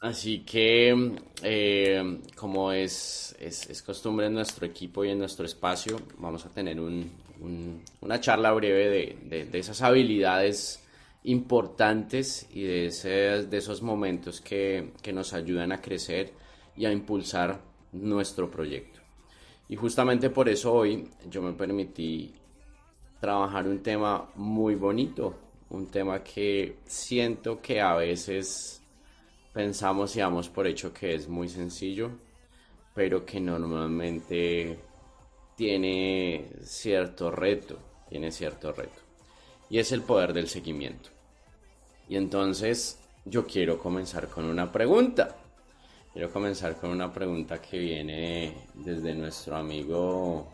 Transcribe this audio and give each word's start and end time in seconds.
Así 0.00 0.40
que, 0.40 1.16
eh, 1.42 2.20
como 2.34 2.70
es, 2.70 3.34
es, 3.40 3.82
costumbre 3.82 4.26
en 4.26 4.34
nuestro 4.34 4.66
equipo 4.66 5.04
y 5.04 5.10
en 5.10 5.18
nuestro 5.18 5.46
espacio, 5.46 5.98
vamos 6.18 6.44
a 6.44 6.50
tener 6.50 6.78
una 6.78 8.20
charla 8.20 8.52
breve 8.52 9.16
de, 9.24 9.58
esas 9.58 9.80
habilidades 9.80 10.82
importantes 11.24 12.46
y 12.52 12.62
de, 12.62 13.46
de 13.48 13.56
esos 13.56 13.80
momentos 13.80 14.40
que, 14.40 14.92
que 15.02 15.12
nos 15.12 15.32
ayudan 15.32 15.72
a 15.72 15.80
crecer 15.80 16.32
y 16.76 16.84
a 16.84 16.92
impulsar 16.92 17.58
nuestro 17.92 18.50
proyecto. 18.50 19.00
Y 19.68 19.76
justamente 19.76 20.30
por 20.30 20.48
eso 20.48 20.74
hoy 20.74 21.08
yo 21.28 21.42
me 21.42 21.54
permití 21.54 22.32
trabajar 23.18 23.66
un 23.66 23.82
tema 23.82 24.30
muy 24.36 24.74
bonito, 24.74 25.34
un 25.70 25.86
tema 25.86 26.22
que 26.22 26.76
siento 26.84 27.60
que 27.60 27.80
a 27.80 27.96
veces 27.96 28.82
pensamos 29.56 30.14
y 30.14 30.18
damos 30.18 30.50
por 30.50 30.66
hecho 30.66 30.92
que 30.92 31.14
es 31.14 31.28
muy 31.28 31.48
sencillo, 31.48 32.10
pero 32.94 33.24
que 33.24 33.40
normalmente 33.40 34.78
tiene 35.56 36.50
cierto 36.60 37.30
reto, 37.30 37.78
tiene 38.10 38.30
cierto 38.32 38.70
reto. 38.70 39.00
Y 39.70 39.78
es 39.78 39.92
el 39.92 40.02
poder 40.02 40.34
del 40.34 40.48
seguimiento. 40.48 41.08
Y 42.06 42.16
entonces 42.16 43.00
yo 43.24 43.46
quiero 43.46 43.78
comenzar 43.78 44.28
con 44.28 44.44
una 44.44 44.70
pregunta. 44.70 45.38
Quiero 46.12 46.30
comenzar 46.30 46.76
con 46.76 46.90
una 46.90 47.10
pregunta 47.10 47.58
que 47.58 47.78
viene 47.78 48.66
desde 48.74 49.14
nuestro 49.14 49.56
amigo 49.56 50.52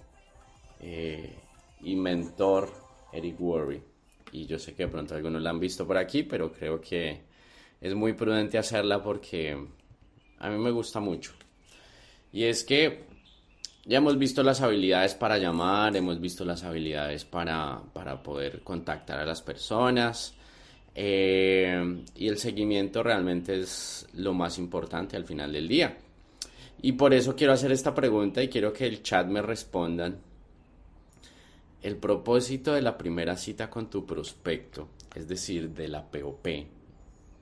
eh, 0.78 1.40
y 1.80 1.96
mentor 1.96 2.70
Eric 3.12 3.40
Worry. 3.40 3.82
Y 4.30 4.46
yo 4.46 4.60
sé 4.60 4.74
que 4.74 4.84
de 4.84 4.92
pronto 4.92 5.16
algunos 5.16 5.42
la 5.42 5.50
han 5.50 5.58
visto 5.58 5.84
por 5.88 5.96
aquí, 5.96 6.22
pero 6.22 6.52
creo 6.52 6.80
que 6.80 7.31
es 7.82 7.94
muy 7.96 8.12
prudente 8.12 8.58
hacerla 8.58 9.02
porque 9.02 9.58
a 10.38 10.48
mí 10.48 10.58
me 10.58 10.70
gusta 10.70 11.00
mucho. 11.00 11.32
Y 12.32 12.44
es 12.44 12.62
que 12.62 13.04
ya 13.84 13.98
hemos 13.98 14.16
visto 14.16 14.44
las 14.44 14.60
habilidades 14.60 15.14
para 15.16 15.36
llamar, 15.36 15.96
hemos 15.96 16.20
visto 16.20 16.44
las 16.44 16.62
habilidades 16.62 17.24
para, 17.24 17.82
poder 18.22 18.62
contactar 18.62 19.18
a 19.18 19.26
las 19.26 19.42
personas. 19.42 20.34
Eh, 20.94 22.04
y 22.14 22.28
el 22.28 22.38
seguimiento 22.38 23.02
realmente 23.02 23.58
es 23.58 24.06
lo 24.14 24.32
más 24.32 24.58
importante 24.58 25.16
al 25.16 25.24
final 25.24 25.52
del 25.52 25.66
día. 25.66 25.98
Y 26.82 26.92
por 26.92 27.12
eso 27.12 27.34
quiero 27.34 27.52
hacer 27.52 27.72
esta 27.72 27.92
pregunta 27.92 28.42
y 28.42 28.48
quiero 28.48 28.72
que 28.72 28.86
el 28.86 29.02
chat 29.02 29.26
me 29.26 29.42
respondan. 29.42 30.18
El 31.82 31.96
propósito 31.96 32.74
de 32.74 32.82
la 32.82 32.96
primera 32.96 33.36
cita 33.36 33.68
con 33.68 33.90
tu 33.90 34.06
prospecto, 34.06 34.88
es 35.16 35.26
decir, 35.26 35.70
de 35.70 35.88
la 35.88 36.08
POP, 36.08 36.46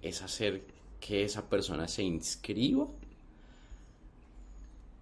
es 0.03 0.23
hacer 0.23 0.63
que 1.01 1.25
esa 1.25 1.49
persona 1.49 1.89
se 1.89 2.03
inscriba. 2.03 2.87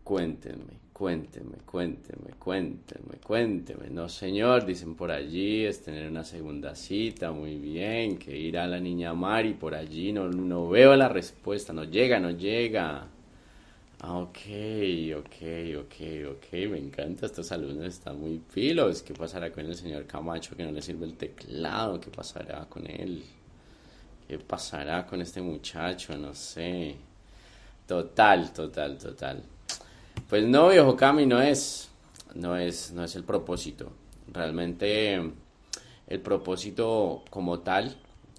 Cuéntenme, 0.04 0.78
cuéntenme, 0.92 1.58
cuéntenme, 1.66 2.30
cuéntenme, 2.38 3.18
cuéntenme. 3.22 3.90
No, 3.90 4.08
señor, 4.08 4.64
dicen 4.64 4.94
por 4.94 5.10
allí, 5.10 5.66
es 5.66 5.82
tener 5.82 6.10
una 6.10 6.24
segunda 6.24 6.74
cita, 6.74 7.30
muy 7.30 7.56
bien, 7.56 8.16
que 8.16 8.34
ir 8.36 8.56
a 8.56 8.66
la 8.66 8.80
niña 8.80 9.12
Mari 9.12 9.52
por 9.54 9.74
allí, 9.74 10.12
no, 10.12 10.28
no 10.30 10.68
veo 10.68 10.96
la 10.96 11.08
respuesta, 11.08 11.72
no 11.74 11.84
llega, 11.84 12.18
no 12.20 12.30
llega. 12.30 13.06
Ah, 14.00 14.18
ok, 14.18 14.38
ok, 15.18 15.36
ok, 15.80 15.96
ok, 16.30 16.52
me 16.70 16.78
encanta, 16.78 17.26
estos 17.26 17.50
alumnos 17.52 17.86
están 17.86 18.18
muy 18.20 18.40
filos. 18.48 19.02
¿Qué 19.02 19.12
pasará 19.12 19.50
con 19.52 19.66
el 19.66 19.74
señor 19.74 20.06
Camacho 20.06 20.56
que 20.56 20.64
no 20.64 20.70
le 20.70 20.80
sirve 20.82 21.04
el 21.04 21.14
teclado? 21.14 22.00
¿Qué 22.00 22.10
pasará 22.10 22.64
con 22.68 22.86
él? 22.86 23.24
¿Qué 24.28 24.38
pasará 24.38 25.06
con 25.06 25.22
este 25.22 25.40
muchacho? 25.40 26.14
No 26.18 26.34
sé. 26.34 26.96
Total, 27.86 28.52
total, 28.52 28.98
total. 28.98 29.42
Pues 30.28 30.44
no, 30.44 30.68
viejo 30.68 30.94
Cami, 30.94 31.24
no 31.24 31.40
es. 31.40 31.88
No 32.34 32.54
es, 32.54 32.92
no 32.92 33.04
es 33.04 33.16
el 33.16 33.24
propósito. 33.24 33.90
Realmente 34.30 35.14
el 36.06 36.20
propósito 36.20 37.24
como 37.30 37.60
tal 37.60 37.96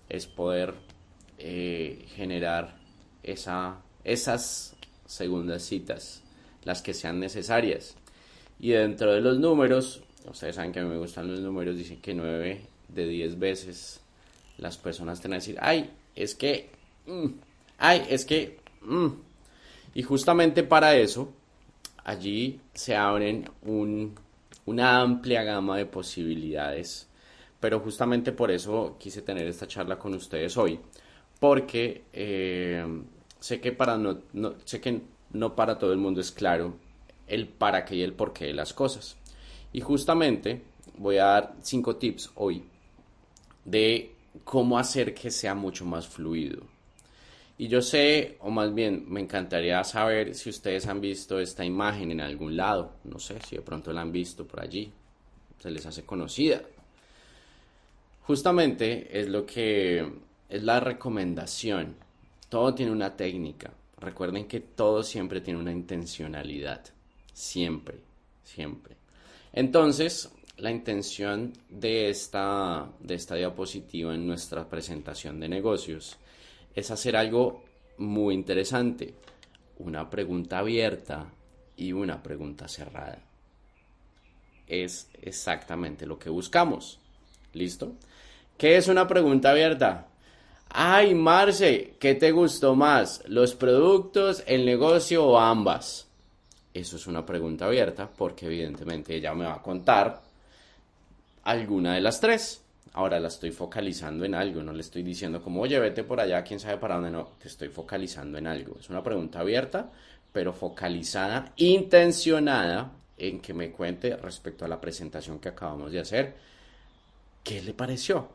es 0.07 0.27
poder 0.27 0.75
eh, 1.39 2.05
generar 2.15 2.75
esa, 3.23 3.81
esas 4.03 4.75
segundas 5.07 5.63
citas, 5.63 6.21
las 6.65 6.83
que 6.83 6.93
sean 6.93 7.19
necesarias. 7.19 7.95
Y 8.59 8.69
dentro 8.69 9.11
de 9.11 9.21
los 9.21 9.39
números, 9.39 10.03
ustedes 10.29 10.55
saben 10.55 10.71
que 10.71 10.81
a 10.81 10.83
mí 10.83 10.89
me 10.89 10.97
gustan 10.97 11.31
los 11.31 11.39
números, 11.39 11.75
dicen 11.75 11.99
que 11.99 12.13
9 12.13 12.61
de 12.89 13.07
10 13.07 13.39
veces 13.39 14.01
las 14.59 14.77
personas 14.77 15.19
tienen 15.19 15.35
a 15.35 15.39
decir, 15.39 15.57
ay, 15.59 15.89
es 16.15 16.35
que, 16.35 16.69
mm, 17.07 17.27
ay, 17.77 18.05
es 18.09 18.25
que, 18.25 18.59
mm". 18.81 19.07
y 19.95 20.03
justamente 20.03 20.63
para 20.63 20.95
eso, 20.95 21.33
allí 22.03 22.59
se 22.73 22.95
abren 22.95 23.49
una 24.65 25.01
amplia 25.01 25.43
gama 25.43 25.77
de 25.77 25.85
posibilidades, 25.85 27.07
pero 27.59 27.79
justamente 27.79 28.31
por 28.31 28.51
eso 28.51 28.95
quise 28.99 29.21
tener 29.21 29.47
esta 29.47 29.67
charla 29.67 29.97
con 29.97 30.13
ustedes 30.13 30.55
hoy, 30.57 30.79
porque 31.39 32.03
eh, 32.13 32.85
sé 33.39 33.59
que 33.59 33.71
para 33.71 33.97
no, 33.97 34.19
no, 34.33 34.55
sé 34.65 34.81
que 34.81 35.01
no 35.31 35.55
para 35.55 35.77
todo 35.77 35.91
el 35.91 35.99
mundo 35.99 36.21
es 36.21 36.31
claro 36.31 36.75
el 37.27 37.47
para 37.47 37.85
qué 37.85 37.95
y 37.95 38.01
el 38.01 38.13
por 38.13 38.33
qué 38.33 38.45
de 38.45 38.53
las 38.53 38.73
cosas. 38.73 39.15
Y 39.71 39.81
justamente 39.81 40.63
voy 40.97 41.17
a 41.17 41.25
dar 41.25 41.55
cinco 41.61 41.95
tips 41.95 42.31
hoy 42.35 42.63
de 43.65 44.11
cómo 44.43 44.77
hacer 44.77 45.13
que 45.13 45.31
sea 45.31 45.55
mucho 45.55 45.85
más 45.85 46.07
fluido. 46.07 46.61
Y 47.57 47.67
yo 47.67 47.81
sé, 47.81 48.37
o 48.39 48.49
más 48.49 48.73
bien 48.73 49.03
me 49.09 49.19
encantaría 49.19 49.83
saber 49.83 50.33
si 50.33 50.49
ustedes 50.49 50.87
han 50.87 51.01
visto 51.01 51.39
esta 51.41 51.65
imagen 51.65 52.09
en 52.11 52.21
algún 52.21 52.55
lado. 52.55 52.93
No 53.03 53.19
sé 53.19 53.37
si 53.41 53.57
de 53.57 53.61
pronto 53.61 53.91
la 53.91 54.01
han 54.01 54.13
visto 54.13 54.47
por 54.47 54.61
allí. 54.61 54.91
Se 55.59 55.69
les 55.69 55.85
hace 55.85 56.05
conocida. 56.05 56.61
Justamente 58.21 59.19
es 59.19 59.27
lo 59.27 59.45
que 59.45 60.09
es 60.47 60.63
la 60.63 60.79
recomendación. 60.79 61.95
Todo 62.47 62.73
tiene 62.73 62.93
una 62.93 63.17
técnica. 63.17 63.73
Recuerden 63.99 64.47
que 64.47 64.61
todo 64.61 65.03
siempre 65.03 65.41
tiene 65.41 65.59
una 65.59 65.73
intencionalidad. 65.73 66.81
Siempre, 67.33 67.99
siempre. 68.43 68.95
Entonces, 69.51 70.31
la 70.59 70.71
intención 70.71 71.53
de 71.69 72.09
esta, 72.09 72.87
de 72.99 73.15
esta 73.15 73.35
diapositiva 73.35 74.13
en 74.13 74.27
nuestra 74.27 74.67
presentación 74.67 75.39
de 75.39 75.49
negocios 75.49 76.17
es 76.75 76.91
hacer 76.91 77.15
algo 77.15 77.63
muy 77.97 78.33
interesante, 78.33 79.13
una 79.77 80.09
pregunta 80.09 80.59
abierta 80.59 81.27
y 81.77 81.93
una 81.93 82.21
pregunta 82.21 82.67
cerrada. 82.67 83.19
Es 84.67 85.09
exactamente 85.21 86.05
lo 86.05 86.19
que 86.19 86.29
buscamos. 86.29 86.99
¿Listo? 87.53 87.93
¿Qué 88.57 88.77
es 88.77 88.87
una 88.87 89.07
pregunta 89.07 89.51
abierta? 89.51 90.07
Ay, 90.69 91.15
Marce, 91.15 91.95
¿qué 91.99 92.13
te 92.15 92.31
gustó 92.31 92.75
más? 92.75 93.23
¿Los 93.27 93.55
productos, 93.55 94.43
el 94.45 94.65
negocio 94.65 95.25
o 95.25 95.39
ambas? 95.39 96.07
Eso 96.73 96.97
es 96.97 97.07
una 97.07 97.25
pregunta 97.25 97.65
abierta 97.65 98.09
porque 98.15 98.45
evidentemente 98.45 99.15
ella 99.15 99.33
me 99.33 99.45
va 99.45 99.55
a 99.55 99.61
contar 99.63 100.28
alguna 101.43 101.95
de 101.95 102.01
las 102.01 102.19
tres. 102.19 102.63
Ahora 102.93 103.19
la 103.19 103.27
estoy 103.27 103.51
focalizando 103.51 104.25
en 104.25 104.33
algo, 104.33 104.63
no 104.63 104.73
le 104.73 104.81
estoy 104.81 105.03
diciendo 105.03 105.43
como, 105.43 105.61
oye, 105.61 105.79
por 106.03 106.19
allá, 106.19 106.43
quién 106.43 106.59
sabe 106.59 106.77
para 106.77 106.95
dónde, 106.95 107.11
no, 107.11 107.33
te 107.39 107.47
estoy 107.47 107.69
focalizando 107.69 108.37
en 108.37 108.47
algo. 108.47 108.77
Es 108.79 108.89
una 108.89 109.03
pregunta 109.03 109.39
abierta, 109.39 109.91
pero 110.31 110.53
focalizada, 110.53 111.53
intencionada 111.57 112.91
en 113.17 113.41
que 113.41 113.53
me 113.53 113.71
cuente 113.71 114.15
respecto 114.17 114.65
a 114.65 114.67
la 114.67 114.81
presentación 114.81 115.39
que 115.39 115.49
acabamos 115.49 115.91
de 115.91 115.99
hacer, 115.99 116.35
¿qué 117.43 117.61
le 117.61 117.73
pareció? 117.73 118.29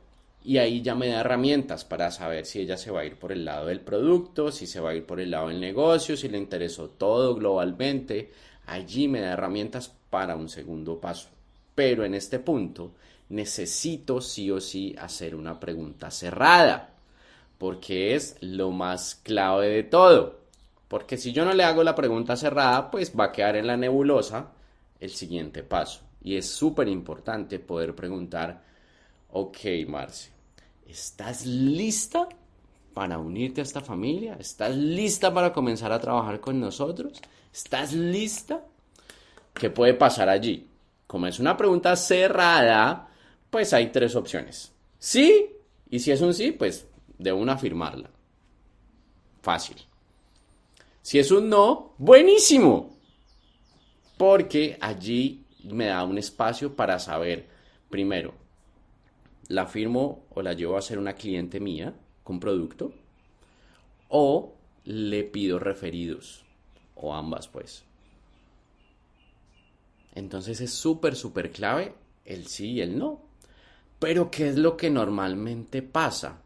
Y 0.45 0.59
ahí 0.59 0.83
ya 0.83 0.95
me 0.95 1.09
da 1.09 1.21
herramientas 1.21 1.85
para 1.85 2.11
saber 2.11 2.45
si 2.45 2.61
ella 2.61 2.77
se 2.77 2.91
va 2.91 3.01
a 3.01 3.05
ir 3.07 3.17
por 3.17 3.33
el 3.33 3.47
lado 3.47 3.67
del 3.67 3.81
producto, 3.81 4.53
si 4.53 4.67
se 4.67 4.79
va 4.79 4.91
a 4.91 4.95
ir 4.95 5.07
por 5.07 5.19
el 5.19 5.31
lado 5.31 5.49
del 5.49 5.59
negocio, 5.59 6.17
si 6.17 6.29
le 6.29 6.37
interesó 6.37 6.91
todo 6.91 7.35
globalmente. 7.35 8.31
Allí 8.67 9.09
me 9.09 9.21
da 9.21 9.33
herramientas 9.33 9.91
para 10.11 10.37
un 10.37 10.51
segundo 10.51 11.01
paso. 11.01 11.34
Pero 11.75 12.05
en 12.05 12.15
este 12.15 12.39
punto 12.39 12.93
necesito 13.29 14.21
sí 14.21 14.51
o 14.51 14.61
sí 14.61 14.95
hacer 14.99 15.35
una 15.35 15.59
pregunta 15.59 16.11
cerrada, 16.11 16.95
porque 17.59 18.15
es 18.15 18.37
lo 18.41 18.71
más 18.71 19.17
clave 19.17 19.69
de 19.69 19.83
todo. 19.83 20.41
Porque 20.89 21.17
si 21.17 21.33
yo 21.33 21.45
no 21.45 21.53
le 21.53 21.65
hago 21.65 21.83
la 21.83 21.95
pregunta 21.95 22.37
cerrada, 22.37 22.91
pues 22.91 23.13
va 23.19 23.25
a 23.25 23.33
quedar 23.33 23.57
en 23.57 23.67
la 23.67 23.77
nebulosa 23.77 24.53
el 25.01 25.11
siguiente 25.11 25.63
paso. 25.63 26.01
Y 26.23 26.37
es 26.37 26.49
súper 26.49 26.89
importante 26.89 27.59
poder 27.59 27.95
preguntar, 27.95 28.63
ok, 29.31 29.59
Marce, 29.89 30.31
¿estás 30.87 31.45
lista 31.45 32.29
para 32.95 33.19
unirte 33.19 33.61
a 33.61 33.65
esta 33.65 33.81
familia? 33.81 34.37
¿Estás 34.39 34.77
lista 34.77 35.35
para 35.35 35.53
comenzar 35.53 35.93
a 35.93 36.01
trabajar 36.01 36.41
con 36.41 36.61
nosotros? 36.61 37.21
¿Estás 37.53 37.93
lista? 37.93 38.65
¿Qué 39.53 39.71
puede 39.71 39.95
pasar 39.95 40.29
allí? 40.29 40.69
Como 41.07 41.27
es 41.27 41.39
una 41.39 41.57
pregunta 41.57 41.97
cerrada, 41.97 43.09
pues 43.51 43.73
hay 43.73 43.93
tres 43.93 44.17
opciones. 44.17 44.73
Sí, 44.99 45.51
y 45.91 45.99
si 46.01 46.11
es 46.11 46.21
un 46.21 46.35
sí, 46.35 46.53
pues 46.53 46.87
debo 47.19 47.39
una 47.39 47.53
afirmarla. 47.55 48.11
Fácil. 49.43 49.77
Si 51.03 51.19
es 51.19 51.31
un 51.31 51.49
no, 51.49 51.95
buenísimo. 51.99 52.97
Porque 54.17 54.79
allí 54.81 55.45
me 55.65 55.87
da 55.87 56.05
un 56.05 56.19
espacio 56.19 56.75
para 56.75 56.99
saber, 56.99 57.49
primero, 57.91 58.35
la 59.49 59.67
firmo 59.67 60.25
o 60.31 60.43
la 60.43 60.55
llevo 60.55 60.77
a 60.77 60.83
ser 60.83 60.99
una 60.99 61.15
cliente 61.15 61.61
mía 61.61 61.95
con 62.23 62.41
producto 62.41 62.93
o 64.09 64.55
le 64.85 65.25
pido 65.25 65.59
referidos 65.59 66.45
o 66.95 67.15
ambas 67.15 67.49
pues. 67.49 67.85
Entonces 70.15 70.61
es 70.61 70.73
súper, 70.73 71.17
súper 71.17 71.51
clave 71.51 71.95
el 72.25 72.47
sí 72.47 72.73
y 72.73 72.81
el 72.81 72.99
no. 72.99 73.21
Pero 73.99 74.31
¿qué 74.31 74.49
es 74.49 74.57
lo 74.57 74.77
que 74.77 74.91
normalmente 74.91 75.83
pasa? 75.83 76.41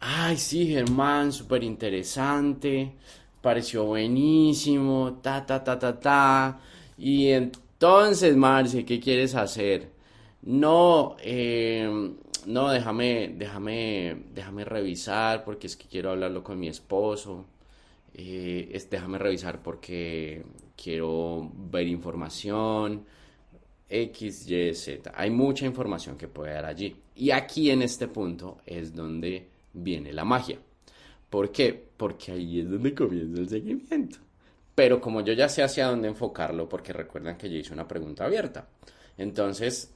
Ay, 0.00 0.36
sí, 0.38 0.66
Germán, 0.68 1.32
súper 1.32 1.62
interesante, 1.62 2.92
pareció 3.42 3.84
buenísimo, 3.84 5.20
ta, 5.22 5.44
ta, 5.44 5.62
ta, 5.62 5.78
ta, 5.78 6.00
ta. 6.00 6.60
Y 6.96 7.28
entonces, 7.28 8.36
Marce, 8.36 8.84
¿qué 8.84 8.98
quieres 9.00 9.34
hacer? 9.34 9.90
No, 10.42 11.16
eh, 11.22 12.12
no, 12.46 12.70
déjame, 12.70 13.34
déjame, 13.36 14.24
déjame 14.34 14.64
revisar 14.64 15.44
porque 15.44 15.66
es 15.66 15.76
que 15.76 15.86
quiero 15.88 16.10
hablarlo 16.10 16.42
con 16.42 16.58
mi 16.58 16.68
esposo. 16.68 17.44
Eh, 18.14 18.68
es, 18.72 18.88
déjame 18.90 19.18
revisar 19.18 19.62
porque 19.62 20.44
quiero 20.76 21.50
ver 21.54 21.86
información. 21.86 23.04
X, 23.90 24.48
Y, 24.48 24.72
Z. 24.74 25.12
Hay 25.14 25.30
mucha 25.30 25.66
información 25.66 26.16
que 26.16 26.28
puede 26.28 26.52
dar 26.52 26.64
allí. 26.64 26.96
Y 27.16 27.32
aquí 27.32 27.70
en 27.70 27.82
este 27.82 28.06
punto 28.06 28.58
es 28.64 28.94
donde 28.94 29.48
viene 29.72 30.12
la 30.12 30.24
magia. 30.24 30.58
¿Por 31.28 31.50
qué? 31.50 31.88
Porque 31.96 32.32
ahí 32.32 32.60
es 32.60 32.70
donde 32.70 32.94
comienza 32.94 33.40
el 33.40 33.48
seguimiento. 33.48 34.18
Pero 34.74 35.00
como 35.00 35.20
yo 35.22 35.32
ya 35.32 35.48
sé 35.48 35.62
hacia 35.62 35.88
dónde 35.88 36.08
enfocarlo, 36.08 36.68
porque 36.68 36.92
recuerdan 36.92 37.36
que 37.36 37.50
yo 37.50 37.56
hice 37.56 37.72
una 37.72 37.86
pregunta 37.86 38.24
abierta. 38.24 38.68
Entonces, 39.18 39.92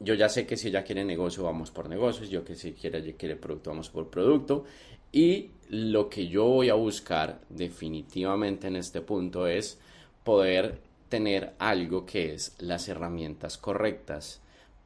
yo 0.00 0.14
ya 0.14 0.28
sé 0.28 0.46
que 0.46 0.56
si 0.56 0.68
ella 0.68 0.84
quiere 0.84 1.04
negocio, 1.04 1.44
vamos 1.44 1.70
por 1.70 1.88
negocios. 1.88 2.28
Yo 2.28 2.44
que 2.44 2.54
si 2.54 2.72
quiere, 2.72 3.14
quiere 3.14 3.36
producto, 3.36 3.70
vamos 3.70 3.88
por 3.88 4.10
producto. 4.10 4.64
Y 5.12 5.50
lo 5.68 6.08
que 6.08 6.28
yo 6.28 6.44
voy 6.44 6.68
a 6.68 6.74
buscar 6.74 7.40
definitivamente 7.48 8.68
en 8.68 8.76
este 8.76 9.00
punto 9.00 9.46
es 9.46 9.78
poder 10.24 10.80
tener 11.08 11.54
algo 11.58 12.04
que 12.04 12.34
es 12.34 12.54
las 12.58 12.88
herramientas 12.88 13.58
correctas 13.58 14.40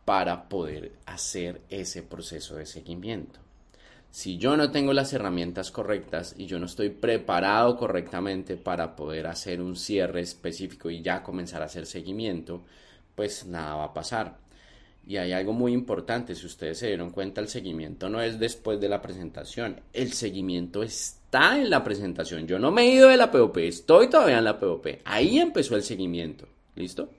para 0.05 0.49
poder 0.49 0.93
hacer 1.07 1.63
ese 1.69 2.03
proceso 2.03 2.57
de 2.57 2.67
seguimiento. 2.67 3.41
Si 4.11 4.39
yo 4.39 4.57
no 4.57 4.73
tengo 4.73 4.93
las 4.93 5.13
herramientas 5.13 5.71
correctas 5.71 6.35
y 6.37 6.47
yo 6.47 6.59
no 6.59 6.67
estoy 6.67 6.91
preparado 6.91 7.77
correctamente 7.77 8.57
para 8.57 8.97
poder 8.97 9.29
hacer 9.29 9.61
un 9.61 9.77
cierre 9.77 10.21
específico 10.21 10.91
y 10.91 11.01
ya 11.01 11.23
comenzar 11.23 11.63
a 11.63 11.67
hacer 11.67 11.87
seguimiento, 11.87 12.65
pues 13.15 13.47
nada 13.47 13.77
va 13.77 13.85
a 13.85 13.95
pasar. 13.95 14.37
Y 15.07 15.17
hay 15.17 15.33
algo 15.33 15.53
muy 15.53 15.73
importante, 15.73 16.35
si 16.35 16.47
ustedes 16.47 16.79
se 16.79 16.89
dieron 16.89 17.11
cuenta, 17.11 17.41
el 17.41 17.49
seguimiento 17.49 18.09
no 18.09 18.21
es 18.21 18.39
después 18.39 18.81
de 18.81 18.89
la 18.89 19.03
presentación, 19.03 19.81
el 19.93 20.13
seguimiento 20.13 20.83
está 20.83 21.59
en 21.59 21.71
la 21.71 21.83
presentación. 21.83 22.47
Yo 22.47 22.59
no 22.59 22.71
me 22.71 22.83
he 22.83 22.95
ido 22.95 23.09
de 23.09 23.17
la 23.17 23.31
POP, 23.31 23.59
estoy 23.59 24.09
todavía 24.09 24.39
en 24.39 24.45
la 24.45 24.61
POP. 24.61 24.87
Ahí 25.05 25.39
empezó 25.39 25.75
el 25.75 25.83
seguimiento, 25.83 26.47
¿listo? 26.77 27.11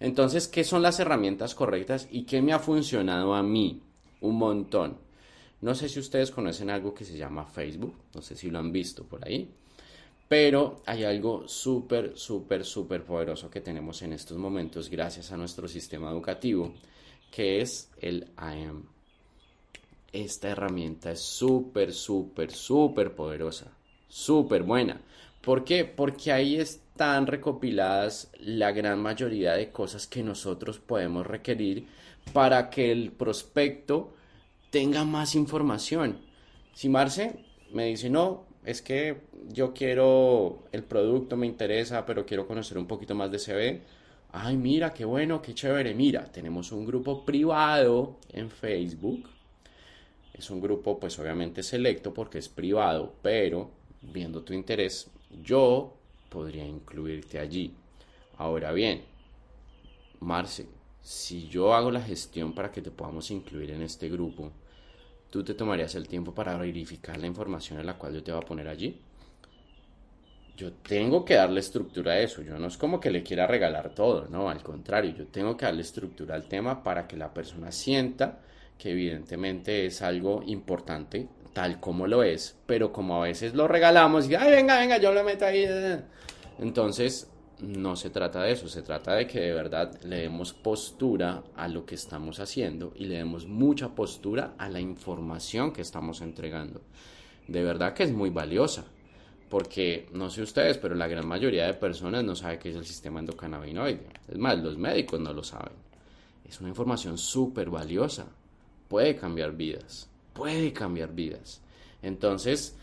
Entonces, 0.00 0.46
¿qué 0.46 0.62
son 0.62 0.82
las 0.82 1.00
herramientas 1.00 1.54
correctas 1.54 2.08
y 2.10 2.24
qué 2.24 2.42
me 2.42 2.52
ha 2.52 2.58
funcionado 2.58 3.34
a 3.34 3.42
mí? 3.42 3.82
Un 4.20 4.36
montón. 4.36 4.98
No 5.60 5.74
sé 5.74 5.88
si 5.88 5.98
ustedes 5.98 6.30
conocen 6.30 6.70
algo 6.70 6.94
que 6.94 7.04
se 7.04 7.16
llama 7.16 7.44
Facebook, 7.44 7.94
no 8.14 8.22
sé 8.22 8.36
si 8.36 8.50
lo 8.50 8.60
han 8.60 8.70
visto 8.70 9.04
por 9.04 9.26
ahí, 9.26 9.50
pero 10.28 10.82
hay 10.86 11.02
algo 11.04 11.48
súper, 11.48 12.16
súper, 12.16 12.64
súper 12.64 13.02
poderoso 13.02 13.50
que 13.50 13.60
tenemos 13.60 14.02
en 14.02 14.12
estos 14.12 14.36
momentos 14.36 14.88
gracias 14.88 15.32
a 15.32 15.36
nuestro 15.36 15.66
sistema 15.66 16.10
educativo 16.10 16.74
que 17.30 17.60
es 17.60 17.90
el 18.00 18.26
IAM. 18.38 18.84
Esta 20.12 20.48
herramienta 20.48 21.12
es 21.12 21.20
súper, 21.20 21.92
súper, 21.92 22.50
súper 22.50 23.14
poderosa, 23.14 23.72
súper 24.08 24.62
buena. 24.62 25.00
¿Por 25.42 25.64
qué? 25.64 25.84
Porque 25.84 26.32
ahí 26.32 26.56
están 26.56 27.26
recopiladas 27.26 28.30
la 28.40 28.72
gran 28.72 29.00
mayoría 29.00 29.52
de 29.52 29.70
cosas 29.70 30.06
que 30.06 30.22
nosotros 30.22 30.78
podemos 30.78 31.26
requerir 31.26 31.86
para 32.32 32.70
que 32.70 32.90
el 32.90 33.12
prospecto 33.12 34.14
tenga 34.70 35.04
más 35.04 35.34
información. 35.34 36.20
Si 36.74 36.88
Marce 36.88 37.44
me 37.72 37.86
dice, 37.86 38.10
no, 38.10 38.44
es 38.64 38.82
que 38.82 39.22
yo 39.48 39.72
quiero 39.72 40.64
el 40.72 40.84
producto, 40.84 41.36
me 41.36 41.46
interesa, 41.46 42.04
pero 42.04 42.26
quiero 42.26 42.46
conocer 42.46 42.78
un 42.78 42.86
poquito 42.86 43.14
más 43.14 43.30
de 43.30 43.38
CB, 43.38 43.80
ay, 44.32 44.56
mira, 44.56 44.92
qué 44.92 45.04
bueno, 45.04 45.40
qué 45.42 45.54
chévere, 45.54 45.94
mira, 45.94 46.24
tenemos 46.30 46.72
un 46.72 46.84
grupo 46.86 47.24
privado 47.24 48.18
en 48.32 48.50
Facebook. 48.50 49.28
Es 50.32 50.50
un 50.50 50.60
grupo, 50.60 50.98
pues 51.00 51.18
obviamente 51.18 51.62
selecto 51.62 52.14
porque 52.14 52.38
es 52.38 52.48
privado, 52.48 53.14
pero 53.22 53.70
viendo 54.02 54.42
tu 54.42 54.52
interés, 54.52 55.10
yo 55.42 55.94
podría 56.28 56.64
incluirte 56.66 57.38
allí. 57.38 57.74
Ahora 58.36 58.72
bien, 58.72 59.02
Marce, 60.20 60.66
si 61.02 61.48
yo 61.48 61.74
hago 61.74 61.90
la 61.90 62.02
gestión 62.02 62.52
para 62.54 62.70
que 62.70 62.82
te 62.82 62.90
podamos 62.90 63.30
incluir 63.30 63.70
en 63.70 63.82
este 63.82 64.08
grupo, 64.08 64.52
¿tú 65.30 65.44
te 65.44 65.54
tomarías 65.54 65.94
el 65.94 66.08
tiempo 66.08 66.34
para 66.34 66.56
verificar 66.56 67.18
la 67.18 67.26
información 67.26 67.80
en 67.80 67.86
la 67.86 67.98
cual 67.98 68.14
yo 68.14 68.22
te 68.22 68.32
voy 68.32 68.42
a 68.42 68.46
poner 68.46 68.68
allí? 68.68 69.00
Yo 70.58 70.72
tengo 70.72 71.24
que 71.24 71.34
darle 71.34 71.60
estructura 71.60 72.12
a 72.14 72.18
eso. 72.18 72.42
Yo 72.42 72.58
no 72.58 72.66
es 72.66 72.76
como 72.76 72.98
que 72.98 73.12
le 73.12 73.22
quiera 73.22 73.46
regalar 73.46 73.94
todo, 73.94 74.26
no, 74.28 74.50
al 74.50 74.60
contrario, 74.60 75.14
yo 75.16 75.28
tengo 75.28 75.56
que 75.56 75.64
darle 75.64 75.82
estructura 75.82 76.34
al 76.34 76.48
tema 76.48 76.82
para 76.82 77.06
que 77.06 77.16
la 77.16 77.32
persona 77.32 77.70
sienta 77.70 78.40
que 78.76 78.90
evidentemente 78.90 79.86
es 79.86 80.02
algo 80.02 80.42
importante, 80.46 81.28
tal 81.52 81.78
como 81.78 82.08
lo 82.08 82.24
es, 82.24 82.56
pero 82.66 82.92
como 82.92 83.22
a 83.22 83.26
veces 83.26 83.54
lo 83.54 83.68
regalamos 83.68 84.28
y, 84.28 84.34
ay, 84.34 84.50
venga, 84.50 84.80
venga, 84.80 84.98
yo 84.98 85.12
lo 85.12 85.22
meto 85.22 85.46
ahí. 85.46 85.64
Entonces, 86.58 87.30
no 87.60 87.94
se 87.94 88.10
trata 88.10 88.42
de 88.42 88.52
eso, 88.52 88.68
se 88.68 88.82
trata 88.82 89.14
de 89.14 89.28
que 89.28 89.40
de 89.40 89.52
verdad 89.52 89.96
le 90.02 90.22
demos 90.22 90.52
postura 90.54 91.44
a 91.54 91.68
lo 91.68 91.86
que 91.86 91.94
estamos 91.94 92.40
haciendo 92.40 92.92
y 92.96 93.04
le 93.04 93.18
demos 93.18 93.46
mucha 93.46 93.90
postura 93.94 94.54
a 94.58 94.68
la 94.68 94.80
información 94.80 95.72
que 95.72 95.82
estamos 95.82 96.20
entregando. 96.20 96.82
De 97.46 97.62
verdad 97.62 97.94
que 97.94 98.02
es 98.02 98.12
muy 98.12 98.30
valiosa 98.30 98.84
porque 99.48 100.08
no 100.12 100.30
sé 100.30 100.42
ustedes, 100.42 100.78
pero 100.78 100.94
la 100.94 101.08
gran 101.08 101.26
mayoría 101.26 101.66
de 101.66 101.74
personas 101.74 102.24
no 102.24 102.36
sabe 102.36 102.58
qué 102.58 102.70
es 102.70 102.76
el 102.76 102.84
sistema 102.84 103.20
endocannabinoide. 103.20 104.06
Es 104.28 104.38
más, 104.38 104.58
los 104.58 104.76
médicos 104.76 105.20
no 105.20 105.32
lo 105.32 105.42
saben. 105.42 105.72
Es 106.48 106.60
una 106.60 106.68
información 106.68 107.18
súper 107.18 107.70
valiosa. 107.70 108.26
Puede 108.88 109.16
cambiar 109.16 109.56
vidas. 109.56 110.08
Puede 110.32 110.72
cambiar 110.72 111.14
vidas. 111.14 111.60
Entonces, 112.02 112.76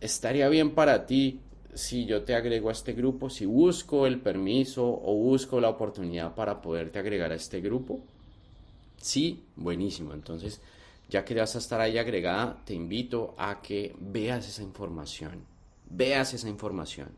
estaría 0.00 0.48
bien 0.48 0.72
para 0.72 1.06
ti 1.06 1.40
si 1.74 2.06
yo 2.06 2.22
te 2.22 2.34
agrego 2.34 2.70
a 2.70 2.72
este 2.72 2.92
grupo, 2.92 3.30
si 3.30 3.46
busco 3.46 4.06
el 4.06 4.20
permiso 4.20 4.84
o 4.84 5.14
busco 5.14 5.60
la 5.60 5.68
oportunidad 5.68 6.34
para 6.34 6.60
poderte 6.60 6.98
agregar 6.98 7.30
a 7.30 7.36
este 7.36 7.60
grupo. 7.60 8.00
Sí, 9.00 9.44
buenísimo. 9.54 10.12
Entonces, 10.12 10.60
ya 11.08 11.24
que 11.24 11.34
vas 11.34 11.54
a 11.56 11.58
estar 11.58 11.80
ahí 11.80 11.98
agregada, 11.98 12.62
te 12.64 12.74
invito 12.74 13.34
a 13.38 13.62
que 13.62 13.94
veas 13.98 14.46
esa 14.46 14.62
información. 14.62 15.44
Veas 15.88 16.34
esa 16.34 16.48
información. 16.48 17.08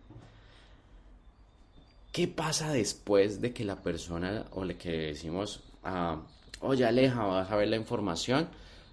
¿Qué 2.12 2.28
pasa 2.28 2.73
después 2.73 3.40
de 3.40 3.52
que 3.52 3.64
la 3.64 3.82
persona 3.82 4.47
o 4.52 4.64
le 4.64 4.76
que 4.76 4.90
decimos, 4.90 5.62
ah, 5.85 6.23
oye 6.61 6.85
Aleja, 6.85 7.25
vas 7.25 7.50
a 7.50 7.56
ver 7.56 7.68
la 7.68 7.76
información? 7.76 8.49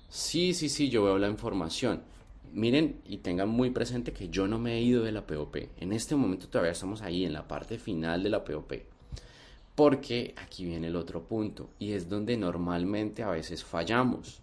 Sí, 0.09 0.53
sí, 0.53 0.69
sí, 0.69 0.89
yo 0.89 1.03
veo 1.03 1.17
la 1.17 1.27
información. 1.27 2.01
Miren 2.53 3.01
y 3.05 3.17
tengan 3.17 3.49
muy 3.49 3.71
presente 3.71 4.13
que 4.13 4.29
yo 4.29 4.47
no 4.47 4.57
me 4.57 4.75
he 4.75 4.81
ido 4.81 5.03
de 5.03 5.11
la 5.11 5.27
POP. 5.27 5.57
En 5.77 5.93
este 5.93 6.15
momento 6.15 6.47
todavía 6.47 6.71
estamos 6.71 7.01
ahí 7.01 7.25
en 7.25 7.33
la 7.33 7.47
parte 7.47 7.77
final 7.77 8.23
de 8.23 8.29
la 8.29 8.43
POP. 8.43 8.73
Porque 9.75 10.33
aquí 10.37 10.65
viene 10.65 10.87
el 10.87 10.95
otro 10.95 11.23
punto 11.23 11.69
y 11.77 11.91
es 11.91 12.09
donde 12.09 12.35
normalmente 12.37 13.21
a 13.21 13.29
veces 13.29 13.63
fallamos 13.63 14.41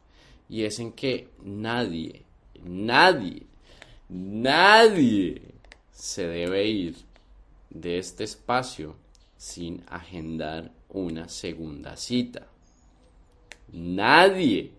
y 0.55 0.65
es 0.65 0.79
en 0.79 0.93
que 0.93 1.31
nadie, 1.43 2.23
nadie, 2.63 3.43
nadie 4.09 5.43
se 5.91 6.29
debe 6.29 6.65
ir 6.69 6.95
de 7.71 7.99
este 7.99 8.23
espacio 8.23 8.95
sin 9.37 9.83
agendar 9.89 10.71
una 10.91 11.29
segunda 11.29 11.97
cita. 11.97 12.47
Nadie. 13.73 14.71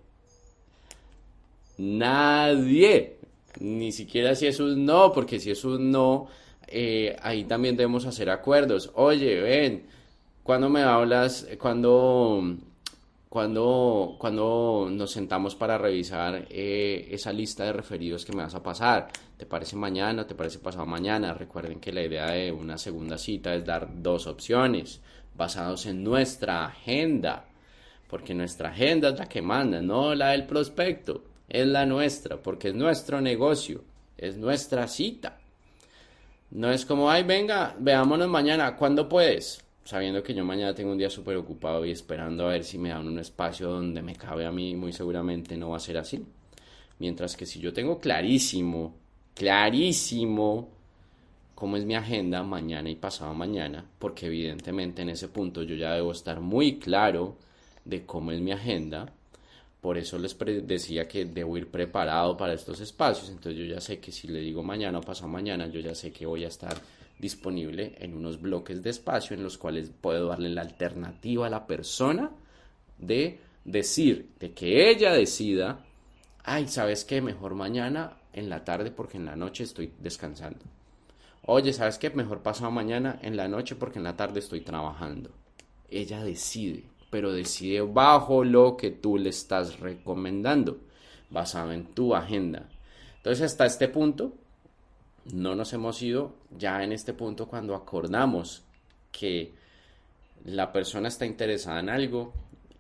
Nadie. 1.77 3.17
Ni 3.60 3.91
siquiera 3.91 4.34
si 4.34 4.48
es 4.48 4.62
un 4.62 4.86
no, 4.86 5.12
porque 5.12 5.41
si 5.41 5.51
es 5.51 5.65
un 5.65 5.91
no, 5.91 6.29
eh, 6.67 7.17
ahí 7.22 7.44
también 7.44 7.75
debemos 7.75 8.05
hacer 8.05 8.29
acuerdos. 8.29 8.91
Oye, 8.96 9.41
ven, 9.41 9.88
cuando 10.41 10.70
me 10.70 10.84
hablas, 10.84 11.46
cuando 11.60 12.60
cuando, 13.36 14.15
cuando 14.18 14.88
nos 14.89 15.12
sentamos 15.12 15.56
para 15.56 15.77
revisar 15.77 16.48
eh, 16.50 17.10
esa 17.12 17.34
lista 17.34 17.65
de 17.65 17.74
referidos 17.74 18.24
que 18.24 18.32
me 18.32 18.44
vas 18.44 18.56
a 18.56 18.63
pasar. 18.63 19.10
¿Te 19.36 19.46
parece 19.46 19.75
mañana? 19.75 20.25
¿Te 20.25 20.36
parece 20.36 20.60
pasado 20.60 20.86
mañana? 20.86 21.34
Recuerden 21.34 21.82
que 21.82 21.92
la 21.92 22.04
idea 22.04 22.27
de 22.27 22.54
una 22.54 22.77
segunda 22.77 23.18
cita 23.18 23.54
es 23.54 23.65
dar 23.65 23.89
dos 24.01 24.25
opciones 24.27 25.01
basados 25.36 25.86
en 25.86 26.01
nuestra 26.01 26.63
agenda. 26.68 27.44
Porque 28.10 28.34
nuestra 28.34 28.70
agenda 28.70 29.10
es 29.10 29.20
la 29.20 29.25
que 29.25 29.42
manda, 29.42 29.82
no 29.82 30.15
la 30.15 30.30
del 30.30 30.46
prospecto. 30.46 31.25
Es 31.50 31.68
la 31.68 31.86
nuestra, 31.86 32.38
porque 32.38 32.70
es 32.70 32.74
nuestro 32.74 33.20
negocio, 33.20 33.84
es 34.18 34.38
nuestra 34.38 34.88
cita. 34.88 35.39
No 36.51 36.72
es 36.72 36.86
como, 36.86 37.12
ay, 37.12 37.24
venga, 37.24 37.75
veámonos 37.80 38.30
mañana, 38.30 38.77
¿cuándo 38.77 39.10
puedes? 39.10 39.64
Sabiendo 39.86 40.24
que 40.24 40.34
yo 40.34 40.44
mañana 40.44 40.74
tengo 40.74 40.92
un 40.92 40.98
día 40.98 41.12
súper 41.12 41.38
ocupado 41.38 41.86
y 41.86 41.92
esperando 41.92 42.46
a 42.46 42.54
ver 42.54 42.63
si 42.63 42.80
me 42.80 42.89
dan 42.89 43.08
un 43.08 43.20
espacio 43.20 43.70
donde 43.70 44.01
me 44.01 44.15
cabe 44.15 44.46
a 44.46 44.51
mí, 44.51 44.75
muy 44.75 44.92
seguramente 44.92 45.56
no 45.56 45.70
va 45.70 45.77
a 45.77 45.80
ser 45.80 45.98
así. 46.00 46.25
Mientras 46.98 47.38
que 47.38 47.46
si 47.46 47.60
yo 47.60 47.72
tengo 47.72 48.00
clarísimo, 48.00 48.96
clarísimo 49.36 50.70
cómo 51.54 51.77
es 51.77 51.86
mi 51.86 51.94
agenda 51.94 52.42
mañana 52.42 52.89
y 52.89 52.96
pasado 52.96 53.34
mañana, 53.36 53.86
porque 54.00 54.25
evidentemente 54.25 55.04
en 55.04 55.10
ese 55.10 55.27
punto 55.27 55.62
yo 55.62 55.75
ya 55.75 55.94
debo 55.94 56.12
estar 56.12 56.42
muy 56.42 56.80
claro 56.80 57.38
de 57.86 58.06
cómo 58.08 58.32
es 58.32 58.42
mi 58.42 58.51
agenda, 58.51 59.13
por 59.82 60.00
eso 60.00 60.18
les 60.18 60.36
decía 60.65 61.08
que 61.08 61.25
debo 61.25 61.58
ir 61.60 61.70
preparado 61.70 62.36
para 62.36 62.54
estos 62.54 62.80
espacios, 62.80 63.30
entonces 63.30 63.56
yo 63.56 63.65
ya 63.65 63.80
sé 63.80 64.00
que 64.00 64.12
si 64.12 64.27
le 64.27 64.39
digo 64.39 64.63
mañana 64.63 64.98
o 64.98 65.01
pasado 65.01 65.27
mañana, 65.27 65.68
yo 65.68 65.80
ya 65.80 65.94
sé 65.94 66.12
que 66.12 66.25
voy 66.25 66.44
a 66.44 66.48
estar 66.48 66.75
disponible 67.19 67.95
en 68.00 68.13
unos 68.13 68.41
bloques 68.41 68.84
de 68.84 68.89
espacio 68.89 69.36
en 69.36 69.43
los 69.43 69.57
cuales 69.57 69.91
puedo 70.01 70.27
darle 70.27 70.50
la 70.50 70.62
alternativa 70.62 71.48
a 71.48 71.50
la 71.50 71.67
persona 71.67 72.31
de 72.98 73.39
decir, 73.63 74.31
de 74.39 74.53
que 74.53 74.89
ella 74.89 75.13
decida, 75.13 75.86
ay, 76.43 76.67
¿sabes 76.67 77.05
qué? 77.05 77.22
Mejor 77.22 77.55
mañana 77.55 78.17
en 78.34 78.50
la 78.50 78.63
tarde 78.63 78.91
porque 78.91 79.17
en 79.17 79.25
la 79.25 79.36
noche 79.36 79.63
estoy 79.63 79.91
descansando. 80.00 80.60
Oye, 81.48 81.74
¿sabes 81.74 81.98
qué? 81.98 82.10
Mejor 82.10 82.41
pasado 82.41 82.72
mañana 82.72 83.19
en 83.22 83.38
la 83.38 83.48
noche 83.48 83.75
porque 83.75 84.00
en 84.00 84.03
la 84.03 84.17
tarde 84.17 84.39
estoy 84.39 84.62
trabajando. 84.62 85.29
Ella 85.89 86.24
decide, 86.24 86.84
pero 87.10 87.31
decide 87.31 87.81
bajo 87.81 88.43
lo 88.43 88.75
que 88.77 88.91
tú 88.91 89.17
le 89.17 89.29
estás 89.29 89.79
recomendando, 89.79 90.79
basado 91.29 91.72
en 91.72 91.86
tu 91.86 92.15
agenda. 92.15 92.67
Entonces, 93.17 93.51
hasta 93.51 93.65
este 93.65 93.88
punto, 93.88 94.34
no 95.34 95.55
nos 95.55 95.74
hemos 95.74 96.01
ido 96.01 96.36
ya 96.58 96.84
en 96.84 96.91
este 96.91 97.13
punto 97.13 97.48
cuando 97.48 97.75
acordamos 97.75 98.63
que 99.12 99.53
la 100.46 100.72
persona 100.72 101.08
está 101.08 101.25
interesada 101.25 101.79
en 101.79 101.89
algo, 101.89 102.34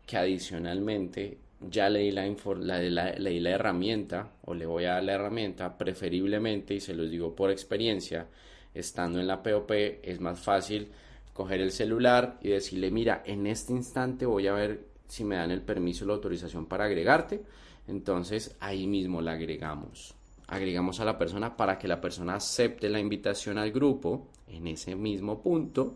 que 0.05 0.17
adicionalmente 0.17 1.39
ya 1.61 1.89
leí 1.89 2.11
la, 2.11 2.25
leí 2.27 3.39
la 3.39 3.49
herramienta 3.49 4.33
o 4.43 4.53
le 4.53 4.65
voy 4.65 4.85
a 4.85 4.93
dar 4.93 5.03
la 5.03 5.13
herramienta, 5.13 5.75
preferiblemente, 5.77 6.75
y 6.75 6.79
se 6.79 6.93
los 6.93 7.09
digo 7.09 7.33
por 7.33 7.49
experiencia, 7.49 8.27
estando 8.73 9.19
en 9.19 9.27
la 9.27 9.41
POP 9.41 9.71
es 10.03 10.19
más 10.19 10.39
fácil 10.39 10.89
coger 11.33 11.61
el 11.61 11.71
celular 11.71 12.37
y 12.41 12.49
decirle, 12.49 12.91
mira, 12.91 13.23
en 13.25 13.47
este 13.47 13.73
instante 13.73 14.25
voy 14.25 14.47
a 14.47 14.53
ver 14.53 14.85
si 15.07 15.23
me 15.23 15.35
dan 15.35 15.51
el 15.51 15.61
permiso 15.61 16.05
o 16.05 16.07
la 16.07 16.13
autorización 16.13 16.67
para 16.67 16.85
agregarte. 16.85 17.41
Entonces 17.87 18.55
ahí 18.59 18.87
mismo 18.87 19.21
la 19.21 19.33
agregamos 19.33 20.15
agregamos 20.47 20.99
a 20.99 21.05
la 21.05 21.17
persona 21.17 21.55
para 21.57 21.77
que 21.77 21.87
la 21.87 22.01
persona 22.01 22.35
acepte 22.35 22.89
la 22.89 22.99
invitación 22.99 23.57
al 23.57 23.71
grupo 23.71 24.27
en 24.47 24.67
ese 24.67 24.95
mismo 24.95 25.41
punto. 25.41 25.95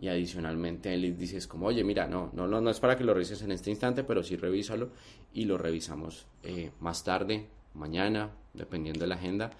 Y 0.00 0.08
adicionalmente 0.08 0.94
él 0.94 1.16
dices 1.18 1.48
como 1.48 1.66
oye 1.66 1.82
mira 1.82 2.06
no 2.06 2.30
no 2.32 2.46
no, 2.46 2.70
es 2.70 2.78
para 2.78 2.96
que 2.96 3.02
lo 3.02 3.14
revises 3.14 3.42
en 3.42 3.50
este 3.50 3.70
instante 3.70 4.04
pero 4.04 4.22
sí 4.22 4.36
revísalo 4.36 4.90
y 5.34 5.44
lo 5.44 5.58
revisamos 5.58 6.28
eh, 6.44 6.70
más 6.78 7.02
tarde 7.02 7.48
mañana 7.74 8.30
dependiendo 8.54 9.00
de 9.00 9.06
la 9.08 9.16
agenda 9.16 9.50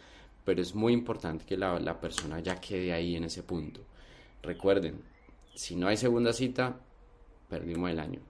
pero 0.45 0.63
es 0.63 0.77
muy 0.77 0.93
importante 0.93 1.45
que 1.45 1.57
la, 1.57 1.81
la 1.81 2.01
persona 2.01 2.39
ya 2.39 2.61
quede 2.61 2.93
ahí 2.93 3.17
en 3.17 3.25
ese 3.25 3.43
punto. 3.43 3.81
Recuerden 4.41 5.03
si 5.57 5.75
no 5.75 5.89
hay 5.89 5.97
segunda 5.97 6.33
cita 6.33 6.79
perdimos 7.49 7.91
el 7.91 7.99
año. 7.99 8.21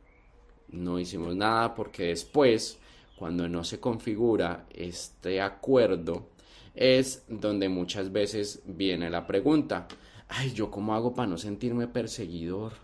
No 0.69 0.99
hicimos 0.99 1.37
nada 1.37 1.75
porque 1.75 2.05
después 2.05 2.79
cuando 3.19 3.49
no 3.49 3.65
se 3.65 3.81
configura 3.81 4.67
este 4.71 5.41
acuerdo, 5.41 6.29
es 6.75 7.25
donde 7.29 7.69
muchas 7.69 8.13
veces 8.13 8.63
viene 8.65 9.11
la 9.11 9.27
pregunta, 9.27 9.89
ay, 10.29 10.53
¿yo 10.53 10.71
cómo 10.71 10.95
hago 10.95 11.15
para 11.15 11.29
no 11.29 11.37
sentirme 11.37 11.89
perseguidor? 11.89 12.75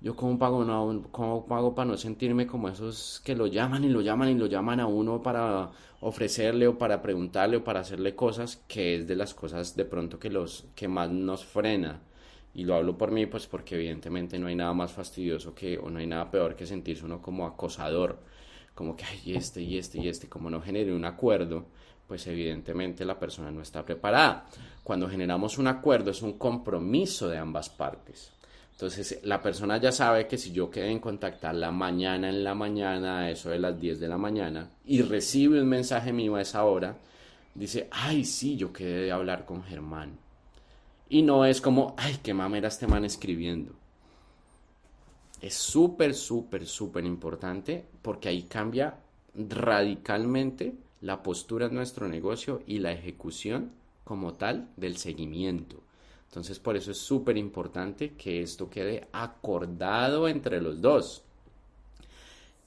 ¿Yo 0.00 0.16
cómo 0.16 0.38
pago, 0.38 0.64
cómo 1.10 1.44
hago 1.50 1.74
para 1.74 1.90
no 1.90 1.98
sentirme 1.98 2.46
como 2.46 2.70
esos 2.70 3.20
que 3.22 3.36
lo 3.36 3.46
llaman 3.46 3.84
y 3.84 3.90
lo 3.90 4.00
llaman 4.00 4.30
y 4.30 4.34
lo 4.34 4.46
llaman 4.46 4.80
a 4.80 4.86
uno 4.86 5.22
para 5.22 5.70
ofrecerle 6.00 6.66
o 6.66 6.78
para 6.78 7.02
preguntarle 7.02 7.58
o 7.58 7.64
para 7.64 7.80
hacerle 7.80 8.14
cosas 8.14 8.64
que 8.66 8.94
es 8.94 9.06
de 9.06 9.16
las 9.16 9.34
cosas 9.34 9.76
de 9.76 9.84
pronto 9.84 10.18
que 10.18 10.30
los 10.30 10.64
que 10.74 10.88
más 10.88 11.10
nos 11.10 11.44
frena? 11.44 12.00
Y 12.54 12.64
lo 12.64 12.76
hablo 12.76 12.96
por 12.96 13.10
mí, 13.10 13.26
pues 13.26 13.46
porque 13.46 13.74
evidentemente 13.74 14.38
no 14.38 14.46
hay 14.46 14.54
nada 14.54 14.72
más 14.72 14.90
fastidioso 14.90 15.54
que, 15.54 15.78
o 15.78 15.90
no 15.90 15.98
hay 15.98 16.06
nada 16.06 16.30
peor 16.30 16.56
que 16.56 16.64
sentirse 16.66 17.04
uno 17.04 17.20
como 17.20 17.46
acosador 17.46 18.18
como 18.74 18.96
que, 18.96 19.04
hay 19.04 19.36
este 19.36 19.62
y 19.62 19.78
este 19.78 19.98
y 19.98 20.08
este, 20.08 20.28
como 20.28 20.50
no 20.50 20.60
genere 20.60 20.94
un 20.94 21.04
acuerdo, 21.04 21.66
pues 22.06 22.26
evidentemente 22.26 23.04
la 23.04 23.18
persona 23.18 23.50
no 23.50 23.62
está 23.62 23.84
preparada. 23.84 24.46
Cuando 24.82 25.08
generamos 25.08 25.58
un 25.58 25.66
acuerdo 25.66 26.10
es 26.10 26.22
un 26.22 26.38
compromiso 26.38 27.28
de 27.28 27.38
ambas 27.38 27.68
partes. 27.68 28.32
Entonces 28.72 29.20
la 29.24 29.42
persona 29.42 29.76
ya 29.76 29.92
sabe 29.92 30.26
que 30.26 30.38
si 30.38 30.52
yo 30.52 30.70
quedé 30.70 30.90
en 30.90 30.98
contactarla 30.98 31.70
mañana 31.70 32.30
en 32.30 32.42
la 32.42 32.54
mañana, 32.54 33.20
a 33.20 33.30
eso 33.30 33.50
de 33.50 33.58
las 33.58 33.78
10 33.78 34.00
de 34.00 34.08
la 34.08 34.16
mañana, 34.16 34.70
y 34.86 35.02
recibe 35.02 35.60
un 35.60 35.68
mensaje 35.68 36.12
mío 36.12 36.36
a 36.36 36.40
esa 36.40 36.64
hora, 36.64 36.96
dice, 37.54 37.88
ay, 37.90 38.24
sí, 38.24 38.56
yo 38.56 38.72
quedé 38.72 39.02
de 39.02 39.12
hablar 39.12 39.44
con 39.44 39.62
Germán. 39.62 40.18
Y 41.08 41.22
no 41.22 41.44
es 41.44 41.60
como, 41.60 41.94
ay, 41.98 42.18
qué 42.22 42.32
mamera 42.32 42.68
este 42.68 42.86
man 42.86 43.04
escribiendo 43.04 43.74
es 45.40 45.54
súper, 45.54 46.14
súper, 46.14 46.66
súper 46.66 47.04
importante 47.04 47.86
porque 48.02 48.28
ahí 48.28 48.42
cambia 48.42 48.98
radicalmente 49.34 50.74
la 51.00 51.22
postura 51.22 51.68
de 51.68 51.74
nuestro 51.74 52.08
negocio 52.08 52.62
y 52.66 52.78
la 52.78 52.92
ejecución 52.92 53.72
como 54.04 54.34
tal 54.34 54.68
del 54.76 54.96
seguimiento. 54.96 55.82
Entonces 56.28 56.58
por 56.58 56.76
eso 56.76 56.90
es 56.90 56.98
súper 56.98 57.36
importante 57.36 58.12
que 58.14 58.42
esto 58.42 58.68
quede 58.68 59.08
acordado 59.12 60.28
entre 60.28 60.60
los 60.60 60.80
dos. 60.80 61.22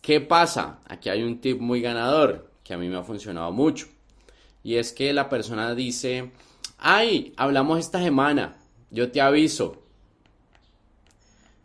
¿Qué 0.01 0.19
pasa? 0.19 0.81
Aquí 0.85 1.09
hay 1.09 1.23
un 1.23 1.39
tip 1.39 1.61
muy 1.61 1.79
ganador 1.81 2.49
que 2.63 2.73
a 2.73 2.77
mí 2.77 2.89
me 2.89 2.97
ha 2.97 3.03
funcionado 3.03 3.51
mucho. 3.51 3.87
Y 4.63 4.75
es 4.75 4.91
que 4.91 5.13
la 5.13 5.29
persona 5.29 5.75
dice, 5.75 6.31
ay, 6.77 7.33
hablamos 7.37 7.79
esta 7.79 7.99
semana, 7.99 8.57
yo 8.91 9.11
te 9.11 9.21
aviso, 9.21 9.82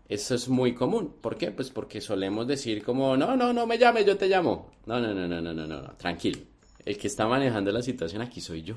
eso 0.09 0.35
es 0.35 0.49
muy 0.49 0.75
común. 0.75 1.15
¿Por 1.21 1.37
qué? 1.37 1.51
Pues 1.51 1.71
porque 1.71 2.01
solemos 2.01 2.47
decir 2.47 2.83
como, 2.83 3.17
no, 3.17 3.37
no, 3.37 3.53
no 3.53 3.67
me 3.67 3.79
llames, 3.79 4.07
yo 4.07 4.17
te 4.17 4.27
llamo. 4.27 4.71
No, 4.87 4.99
no, 4.99 5.13
no, 5.13 5.29
no, 5.29 5.41
no, 5.41 5.53
no, 5.53 5.67
no, 5.67 5.83
tranquilo. 5.97 6.41
El 6.85 6.97
que 6.97 7.09
está 7.09 7.27
manejando 7.27 7.71
la 7.71 7.83
situación 7.83 8.23
aquí 8.23 8.41
soy 8.41 8.63
yo. 8.63 8.77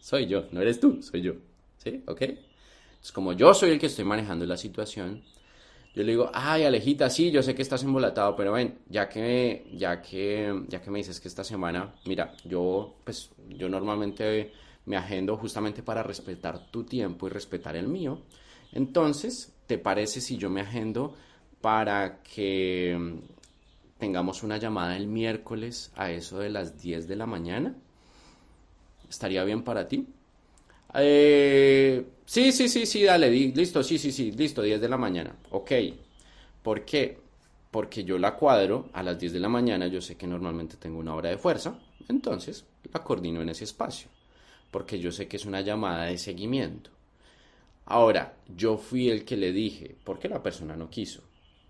Soy 0.00 0.26
yo, 0.26 0.44
no 0.52 0.60
eres 0.60 0.78
tú, 0.78 1.02
soy 1.02 1.22
yo. 1.22 1.32
¿Sí? 1.78 2.02
¿Ok? 2.06 2.22
Es 3.02 3.10
como 3.10 3.32
yo 3.32 3.54
soy 3.54 3.70
el 3.70 3.78
que 3.78 3.86
estoy 3.86 4.04
manejando 4.04 4.44
la 4.44 4.56
situación. 4.56 5.22
Yo 5.94 6.02
le 6.02 6.12
digo, 6.12 6.30
ay, 6.34 6.64
Alejita, 6.64 7.08
sí, 7.08 7.30
yo 7.30 7.42
sé 7.42 7.54
que 7.54 7.62
estás 7.62 7.82
embolatado, 7.82 8.36
pero 8.36 8.52
ven, 8.52 8.80
ya 8.90 9.08
que, 9.08 9.66
ya 9.72 10.02
que, 10.02 10.64
ya 10.68 10.82
que 10.82 10.90
me 10.90 10.98
dices 10.98 11.20
que 11.20 11.28
esta 11.28 11.42
semana, 11.42 11.94
mira, 12.04 12.34
yo, 12.44 12.96
pues, 13.02 13.30
yo 13.48 13.70
normalmente 13.70 14.52
me 14.84 14.98
agendo 14.98 15.38
justamente 15.38 15.82
para 15.82 16.02
respetar 16.02 16.70
tu 16.70 16.84
tiempo 16.84 17.26
y 17.26 17.30
respetar 17.30 17.76
el 17.76 17.88
mío. 17.88 18.20
Entonces, 18.72 19.55
¿te 19.66 19.78
parece 19.78 20.20
si 20.20 20.36
yo 20.38 20.50
me 20.50 20.60
agendo 20.62 21.14
para 21.60 22.22
que 22.22 22.96
mm, 22.98 23.18
tengamos 23.98 24.42
una 24.42 24.58
llamada 24.58 24.96
el 24.96 25.06
miércoles 25.08 25.92
a 25.96 26.10
eso 26.10 26.38
de 26.40 26.50
las 26.50 26.80
10 26.80 27.08
de 27.08 27.16
la 27.16 27.26
mañana? 27.26 27.74
¿Estaría 29.08 29.44
bien 29.44 29.62
para 29.62 29.86
ti? 29.86 30.06
Eh, 30.94 32.06
sí, 32.26 32.52
sí, 32.52 32.68
sí, 32.68 32.86
sí, 32.86 33.04
dale, 33.04 33.30
listo, 33.30 33.82
sí, 33.82 33.98
sí, 33.98 34.12
sí, 34.12 34.32
listo, 34.32 34.62
10 34.62 34.80
de 34.80 34.88
la 34.88 34.96
mañana. 34.98 35.36
Ok. 35.50 35.72
¿Por 36.62 36.84
qué? 36.84 37.18
Porque 37.70 38.04
yo 38.04 38.18
la 38.18 38.36
cuadro 38.36 38.88
a 38.92 39.02
las 39.02 39.18
10 39.18 39.32
de 39.32 39.40
la 39.40 39.48
mañana, 39.48 39.86
yo 39.88 40.00
sé 40.00 40.16
que 40.16 40.26
normalmente 40.26 40.76
tengo 40.76 40.98
una 40.98 41.14
hora 41.14 41.30
de 41.30 41.38
fuerza, 41.38 41.78
entonces 42.08 42.64
la 42.92 43.02
coordino 43.02 43.42
en 43.42 43.50
ese 43.50 43.64
espacio, 43.64 44.08
porque 44.70 44.98
yo 45.00 45.12
sé 45.12 45.28
que 45.28 45.36
es 45.38 45.46
una 45.46 45.60
llamada 45.62 46.06
de 46.06 46.18
seguimiento. 46.18 46.90
Ahora, 47.86 48.36
yo 48.54 48.76
fui 48.76 49.08
el 49.10 49.24
que 49.24 49.36
le 49.36 49.52
dije, 49.52 49.96
porque 50.04 50.28
la 50.28 50.42
persona 50.42 50.76
no 50.76 50.90
quiso. 50.90 51.22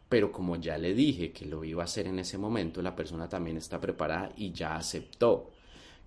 Pero 0.09 0.33
como 0.33 0.57
ya 0.57 0.79
le 0.79 0.95
dije 0.95 1.33
que 1.33 1.47
lo 1.47 1.65
iba 1.65 1.83
a 1.83 1.85
hacer 1.85 2.07
en 2.07 2.19
ese 2.19 2.39
momento, 2.39 2.81
la 2.81 2.97
persona 2.97 3.29
también 3.29 3.57
está 3.57 3.81
preparada 3.81 4.33
y 4.37 4.53
ya 4.53 4.77
aceptó. 4.77 5.51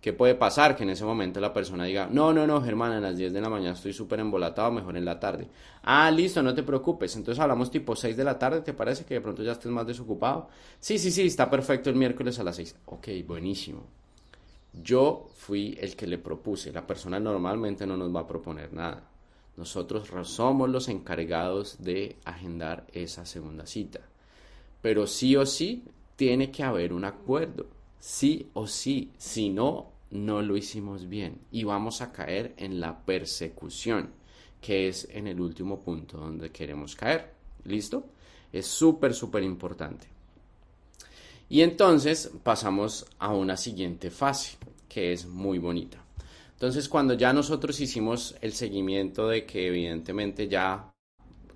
¿Qué 0.01 0.13
puede 0.13 0.33
pasar? 0.33 0.77
Que 0.77 0.83
en 0.83 0.91
ese 0.91 1.03
momento 1.03 1.41
la 1.41 1.53
persona 1.53 1.83
diga, 1.83 2.07
no, 2.09 2.33
no, 2.33 2.47
no, 2.47 2.61
Germán, 2.61 2.93
a 2.93 3.01
las 3.01 3.17
10 3.17 3.33
de 3.33 3.41
la 3.41 3.49
mañana 3.49 3.73
estoy 3.73 3.91
súper 3.91 4.21
embolatado, 4.21 4.71
mejor 4.71 4.95
en 4.95 5.03
la 5.03 5.19
tarde. 5.19 5.49
Ah, 5.83 6.09
listo, 6.09 6.41
no 6.41 6.55
te 6.55 6.63
preocupes. 6.63 7.15
Entonces 7.17 7.41
hablamos 7.41 7.69
tipo 7.69 7.95
6 7.95 8.15
de 8.15 8.23
la 8.23 8.39
tarde, 8.39 8.61
¿te 8.61 8.73
parece 8.73 9.03
que 9.03 9.15
de 9.15 9.21
pronto 9.21 9.43
ya 9.43 9.51
estés 9.51 9.71
más 9.71 9.85
desocupado? 9.85 10.47
Sí, 10.79 10.97
sí, 10.97 11.11
sí, 11.11 11.23
está 11.27 11.49
perfecto 11.49 11.89
el 11.89 11.97
miércoles 11.97 12.39
a 12.39 12.43
las 12.43 12.55
6. 12.55 12.77
Ok, 12.85 13.09
buenísimo. 13.27 13.83
Yo 14.71 15.29
fui 15.35 15.77
el 15.81 15.97
que 15.97 16.07
le 16.07 16.17
propuse. 16.17 16.71
La 16.71 16.87
persona 16.87 17.19
normalmente 17.19 17.85
no 17.85 17.97
nos 17.97 18.15
va 18.15 18.21
a 18.21 18.27
proponer 18.27 18.71
nada. 18.71 19.03
Nosotros 19.57 20.09
somos 20.27 20.69
los 20.69 20.87
encargados 20.87 21.77
de 21.79 22.15
agendar 22.25 22.87
esa 22.93 23.25
segunda 23.25 23.65
cita. 23.65 23.99
Pero 24.81 25.05
sí 25.07 25.35
o 25.35 25.45
sí 25.45 25.83
tiene 26.15 26.51
que 26.51 26.63
haber 26.63 26.93
un 26.93 27.05
acuerdo 27.05 27.79
sí 27.99 28.49
o 28.53 28.65
sí, 28.65 29.11
si 29.17 29.49
no, 29.49 29.91
no 30.11 30.41
lo 30.41 30.57
hicimos 30.57 31.07
bien 31.07 31.39
y 31.51 31.63
vamos 31.63 32.01
a 32.01 32.11
caer 32.11 32.53
en 32.57 32.79
la 32.79 33.05
persecución, 33.05 34.11
que 34.61 34.87
es 34.87 35.07
en 35.11 35.27
el 35.27 35.39
último 35.39 35.79
punto 35.79 36.17
donde 36.17 36.51
queremos 36.51 36.95
caer. 36.95 37.33
¿Listo? 37.65 38.05
Es 38.51 38.65
súper, 38.65 39.13
súper 39.13 39.43
importante. 39.43 40.07
Y 41.49 41.61
entonces 41.61 42.31
pasamos 42.43 43.05
a 43.19 43.33
una 43.33 43.57
siguiente 43.57 44.09
fase, 44.09 44.57
que 44.87 45.13
es 45.13 45.25
muy 45.25 45.59
bonita. 45.59 46.03
Entonces, 46.59 46.89
cuando 46.89 47.13
ya 47.13 47.31
nosotros 47.31 47.79
hicimos 47.79 48.35
el 48.41 48.51
seguimiento 48.51 49.29
de 49.29 49.45
que 49.45 49.67
evidentemente 49.67 50.49
ya 50.49 50.91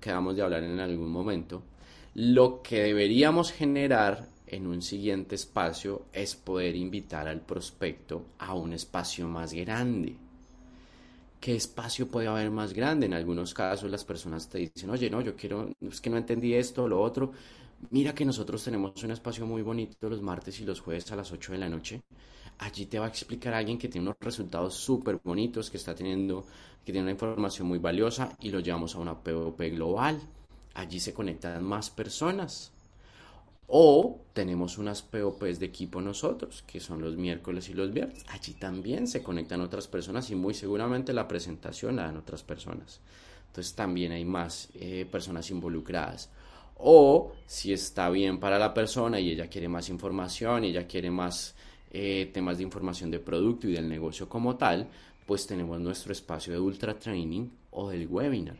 quedamos 0.00 0.34
de 0.34 0.40
hablar 0.40 0.62
en 0.64 0.80
algún 0.80 1.10
momento, 1.10 1.62
lo 2.14 2.62
que 2.62 2.84
deberíamos 2.84 3.52
generar 3.52 4.26
en 4.46 4.66
un 4.66 4.80
siguiente 4.80 5.34
espacio 5.34 6.06
es 6.10 6.36
poder 6.36 6.74
invitar 6.74 7.28
al 7.28 7.42
prospecto 7.42 8.28
a 8.38 8.54
un 8.54 8.72
espacio 8.72 9.28
más 9.28 9.52
grande. 9.52 10.16
¿Qué 11.38 11.54
espacio 11.54 12.08
puede 12.08 12.28
haber 12.28 12.50
más 12.50 12.72
grande? 12.72 13.04
En 13.04 13.12
algunos 13.12 13.52
casos 13.52 13.90
las 13.90 14.06
personas 14.06 14.48
te 14.48 14.56
dicen, 14.56 14.88
oye, 14.88 15.10
no, 15.10 15.20
yo 15.20 15.36
quiero, 15.36 15.70
es 15.82 16.00
que 16.00 16.08
no 16.08 16.16
entendí 16.16 16.54
esto 16.54 16.84
o 16.84 16.88
lo 16.88 17.02
otro. 17.02 17.30
Mira 17.90 18.14
que 18.14 18.24
nosotros 18.24 18.64
tenemos 18.64 19.02
un 19.04 19.10
espacio 19.10 19.44
muy 19.44 19.60
bonito 19.60 20.08
los 20.08 20.22
martes 20.22 20.58
y 20.60 20.64
los 20.64 20.80
jueves 20.80 21.12
a 21.12 21.16
las 21.16 21.30
8 21.30 21.52
de 21.52 21.58
la 21.58 21.68
noche. 21.68 22.00
Allí 22.58 22.86
te 22.86 22.98
va 22.98 23.06
a 23.06 23.08
explicar 23.08 23.54
alguien 23.54 23.78
que 23.78 23.88
tiene 23.88 24.08
unos 24.08 24.16
resultados 24.20 24.74
súper 24.74 25.20
bonitos, 25.22 25.70
que 25.70 25.76
está 25.76 25.94
teniendo, 25.94 26.46
que 26.84 26.92
tiene 26.92 27.02
una 27.02 27.12
información 27.12 27.68
muy 27.68 27.78
valiosa 27.78 28.36
y 28.40 28.50
lo 28.50 28.60
llevamos 28.60 28.94
a 28.94 28.98
una 28.98 29.18
POP 29.18 29.60
global. 29.70 30.20
Allí 30.74 31.00
se 31.00 31.14
conectan 31.14 31.64
más 31.64 31.90
personas. 31.90 32.72
O 33.66 34.20
tenemos 34.34 34.76
unas 34.76 35.02
POPs 35.02 35.58
de 35.58 35.66
equipo 35.66 36.00
nosotros, 36.00 36.62
que 36.66 36.80
son 36.80 37.00
los 37.00 37.16
miércoles 37.16 37.68
y 37.70 37.74
los 37.74 37.92
viernes. 37.92 38.24
Allí 38.28 38.52
también 38.52 39.06
se 39.06 39.22
conectan 39.22 39.62
otras 39.62 39.88
personas 39.88 40.30
y 40.30 40.34
muy 40.34 40.52
seguramente 40.52 41.12
la 41.14 41.26
presentación 41.26 41.96
la 41.96 42.04
dan 42.04 42.18
otras 42.18 42.42
personas. 42.42 43.00
Entonces 43.46 43.74
también 43.74 44.12
hay 44.12 44.24
más 44.24 44.68
eh, 44.74 45.06
personas 45.10 45.50
involucradas. 45.50 46.28
O 46.76 47.32
si 47.46 47.72
está 47.72 48.10
bien 48.10 48.38
para 48.38 48.58
la 48.58 48.74
persona 48.74 49.18
y 49.18 49.30
ella 49.30 49.48
quiere 49.48 49.68
más 49.68 49.88
información 49.88 50.64
y 50.64 50.68
ella 50.68 50.86
quiere 50.86 51.10
más 51.10 51.54
eh, 51.96 52.28
temas 52.34 52.56
de 52.56 52.64
información 52.64 53.08
de 53.12 53.20
producto 53.20 53.68
y 53.68 53.72
del 53.72 53.88
negocio 53.88 54.28
como 54.28 54.56
tal, 54.56 54.88
pues 55.26 55.46
tenemos 55.46 55.78
nuestro 55.78 56.10
espacio 56.12 56.52
de 56.52 56.58
ultra 56.58 56.98
training 56.98 57.48
o 57.70 57.88
del 57.88 58.08
webinar. 58.08 58.56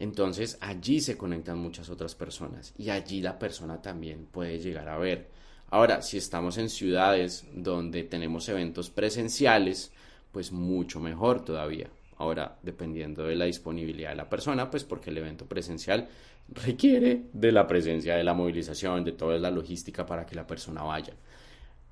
Entonces 0.00 0.58
allí 0.60 1.00
se 1.00 1.16
conectan 1.16 1.58
muchas 1.58 1.88
otras 1.90 2.16
personas 2.16 2.74
y 2.76 2.90
allí 2.90 3.22
la 3.22 3.38
persona 3.38 3.80
también 3.80 4.26
puede 4.32 4.58
llegar 4.58 4.88
a 4.88 4.98
ver. 4.98 5.28
Ahora, 5.70 6.02
si 6.02 6.18
estamos 6.18 6.58
en 6.58 6.70
ciudades 6.70 7.46
donde 7.54 8.02
tenemos 8.02 8.48
eventos 8.48 8.90
presenciales, 8.90 9.92
pues 10.32 10.50
mucho 10.50 10.98
mejor 10.98 11.44
todavía. 11.44 11.88
Ahora, 12.16 12.58
dependiendo 12.64 13.22
de 13.22 13.36
la 13.36 13.44
disponibilidad 13.44 14.10
de 14.10 14.16
la 14.16 14.28
persona, 14.28 14.68
pues 14.68 14.82
porque 14.82 15.10
el 15.10 15.18
evento 15.18 15.46
presencial 15.46 16.08
requiere 16.48 17.26
de 17.32 17.52
la 17.52 17.68
presencia 17.68 18.16
de 18.16 18.24
la 18.24 18.34
movilización, 18.34 19.04
de 19.04 19.12
toda 19.12 19.38
la 19.38 19.52
logística 19.52 20.04
para 20.04 20.26
que 20.26 20.34
la 20.34 20.48
persona 20.48 20.82
vaya. 20.82 21.14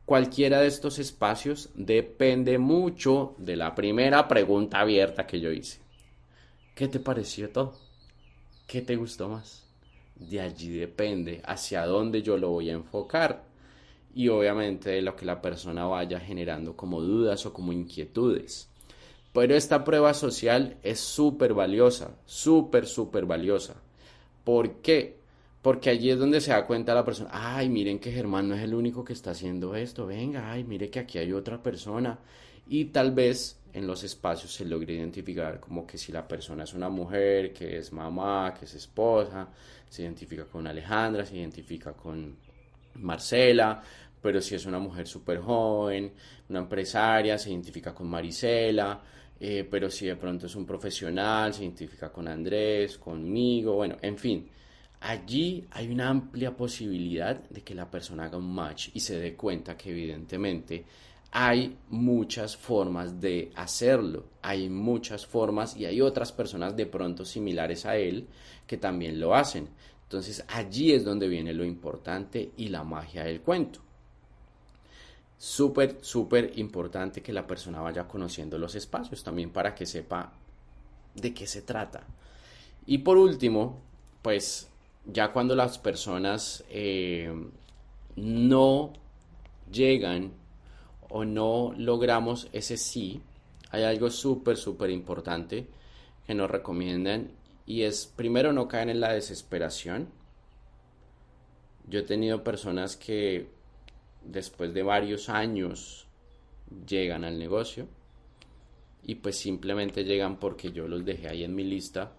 Cualquiera 0.09 0.63
de 0.63 0.69
estos 0.69 0.99
espacios 0.99 1.69
depende 1.75 2.57
mucho 2.57 3.35
de 3.37 3.57
la 3.57 3.75
primera 3.75 4.27
pregunta 4.27 4.81
abierta 4.81 5.27
que 5.27 5.39
yo 5.39 5.53
hice. 5.53 5.81
¿Qué 6.75 6.89
te 6.89 6.99
pareció 6.99 7.51
todo? 7.51 7.75
¿Qué 8.67 8.81
te 8.81 8.97
gustó 8.97 9.29
más? 9.29 9.67
De 10.15 10.41
allí 10.41 10.71
depende 10.71 11.43
hacia 11.45 11.85
dónde 11.85 12.23
yo 12.23 12.39
lo 12.39 12.49
voy 12.49 12.71
a 12.71 12.73
enfocar 12.73 13.45
y 14.15 14.29
obviamente 14.29 14.89
de 14.89 15.03
lo 15.03 15.15
que 15.15 15.27
la 15.27 15.43
persona 15.43 15.85
vaya 15.85 16.19
generando 16.19 16.75
como 16.75 17.03
dudas 17.03 17.45
o 17.45 17.53
como 17.53 17.75
inquietudes. 17.75 18.71
Pero 19.35 19.55
esta 19.55 19.85
prueba 19.85 20.15
social 20.15 20.79
es 20.83 21.01
súper 21.01 21.53
valiosa, 21.53 22.17
súper, 22.25 22.87
súper 22.87 23.27
valiosa. 23.27 23.75
¿Por 24.43 24.77
qué? 24.77 25.18
Porque 25.69 25.91
allí 25.91 26.09
es 26.09 26.19
donde 26.19 26.41
se 26.41 26.51
da 26.51 26.65
cuenta 26.65 26.95
la 26.95 27.05
persona, 27.05 27.29
ay, 27.31 27.69
miren 27.69 27.99
que 27.99 28.11
Germán 28.11 28.49
no 28.49 28.55
es 28.55 28.63
el 28.63 28.73
único 28.73 29.05
que 29.05 29.13
está 29.13 29.33
haciendo 29.33 29.77
esto, 29.77 30.07
venga, 30.07 30.51
ay, 30.51 30.65
mire 30.65 30.89
que 30.89 30.99
aquí 30.99 31.19
hay 31.19 31.31
otra 31.31 31.63
persona. 31.63 32.19
Y 32.67 32.87
tal 32.87 33.13
vez 33.13 33.61
en 33.75 33.87
los 33.87 34.03
espacios 34.03 34.51
se 34.51 34.65
logra 34.65 34.95
identificar 34.95 35.61
como 35.61 35.87
que 35.87 35.99
si 35.99 36.11
la 36.11 36.27
persona 36.27 36.65
es 36.65 36.73
una 36.73 36.89
mujer, 36.89 37.53
que 37.53 37.77
es 37.77 37.93
mamá, 37.93 38.55
que 38.59 38.65
es 38.65 38.73
esposa, 38.77 39.51
se 39.91 40.05
identifica 40.05 40.47
con 40.47 40.67
Alejandra, 40.67 41.27
se 41.27 41.37
identifica 41.37 41.93
con 41.93 42.35
Marcela, 42.95 43.83
pero 44.23 44.41
si 44.41 44.55
es 44.55 44.65
una 44.65 44.79
mujer 44.79 45.07
súper 45.07 45.39
joven, 45.39 46.15
una 46.49 46.61
empresaria, 46.61 47.37
se 47.37 47.51
identifica 47.51 47.95
con 47.95 48.09
Marisela, 48.09 49.03
eh, 49.39 49.69
pero 49.71 49.91
si 49.91 50.07
de 50.07 50.17
pronto 50.17 50.47
es 50.47 50.57
un 50.57 50.65
profesional, 50.65 51.53
se 51.53 51.65
identifica 51.65 52.11
con 52.11 52.27
Andrés, 52.27 52.97
conmigo, 52.97 53.75
bueno, 53.75 53.99
en 54.01 54.17
fin. 54.17 54.49
Allí 55.01 55.67
hay 55.71 55.91
una 55.91 56.09
amplia 56.09 56.57
posibilidad 56.57 57.37
de 57.51 57.63
que 57.63 57.75
la 57.75 57.91
persona 57.91 58.25
haga 58.25 58.39
un 58.39 58.53
match 58.53 58.91
y 58.95 59.01
se 59.01 59.19
dé 59.19 59.35
cuenta 59.35 59.77
que 59.77 59.91
evidentemente 59.91 60.85
hay 61.31 61.77
muchas 61.91 62.57
formas 62.57 63.21
de 63.21 63.53
hacerlo, 63.55 64.25
hay 64.43 64.69
muchas 64.69 65.27
formas 65.27 65.77
y 65.77 65.85
hay 65.85 66.01
otras 66.01 66.33
personas 66.33 66.75
de 66.77 66.87
pronto 66.87 67.25
similares 67.25 67.87
a 67.87 67.97
él 67.97 68.27
que 68.67 68.77
también 68.77 69.21
lo 69.21 69.35
hacen. 69.35 69.69
Entonces 70.05 70.45
allí 70.49 70.93
es 70.93 71.05
donde 71.05 71.29
viene 71.29 71.53
lo 71.53 71.65
importante 71.65 72.53
y 72.57 72.69
la 72.69 72.83
magia 72.83 73.25
del 73.25 73.41
cuento. 73.43 73.81
Súper, 75.37 75.99
súper 76.01 76.59
importante 76.59 77.23
que 77.23 77.33
la 77.33 77.47
persona 77.47 77.81
vaya 77.81 78.09
conociendo 78.09 78.59
los 78.59 78.75
espacios 78.75 79.23
también 79.23 79.51
para 79.51 79.75
que 79.75 79.87
sepa 79.87 80.33
de 81.15 81.33
qué 81.33 81.47
se 81.47 81.63
trata. 81.63 82.05
Y 82.87 82.99
por 82.99 83.19
último, 83.19 83.79
pues 84.23 84.69
ya 85.05 85.33
cuando 85.33 85.55
las 85.55 85.79
personas 85.79 86.65
eh, 86.69 87.33
no 88.17 88.93
llegan 89.71 90.33
o 91.09 91.25
no 91.25 91.73
logramos 91.77 92.49
ese 92.53 92.77
sí, 92.77 93.23
hay 93.71 93.85
algo 93.85 94.11
súper, 94.11 94.57
súper 94.57 94.91
importante 94.91 95.67
que 96.27 96.35
nos 96.35 96.51
recomiendan 96.51 97.31
y 97.67 97.83
es 97.83 98.07
primero 98.07 98.53
no 98.53 98.69
caer 98.69 98.91
en 98.91 99.01
la 99.01 99.13
desesperación. 99.13 100.09
Yo 101.87 102.01
he 102.01 102.03
tenido 102.03 102.45
personas 102.45 102.97
que 102.97 103.49
después 104.23 104.75
de 104.75 104.83
varios 104.83 105.29
años 105.29 106.07
llegan 106.87 107.25
al 107.25 107.39
negocio 107.39 107.89
y 109.03 109.17
pues 109.17 109.37
simplemente 109.37 110.05
llegan 110.05 110.39
porque 110.39 110.71
yo 110.71 110.87
los 110.87 111.05
dejé 111.05 111.29
ahí 111.29 111.45
en 111.45 111.55
mi 111.55 111.65
lista 111.65 112.13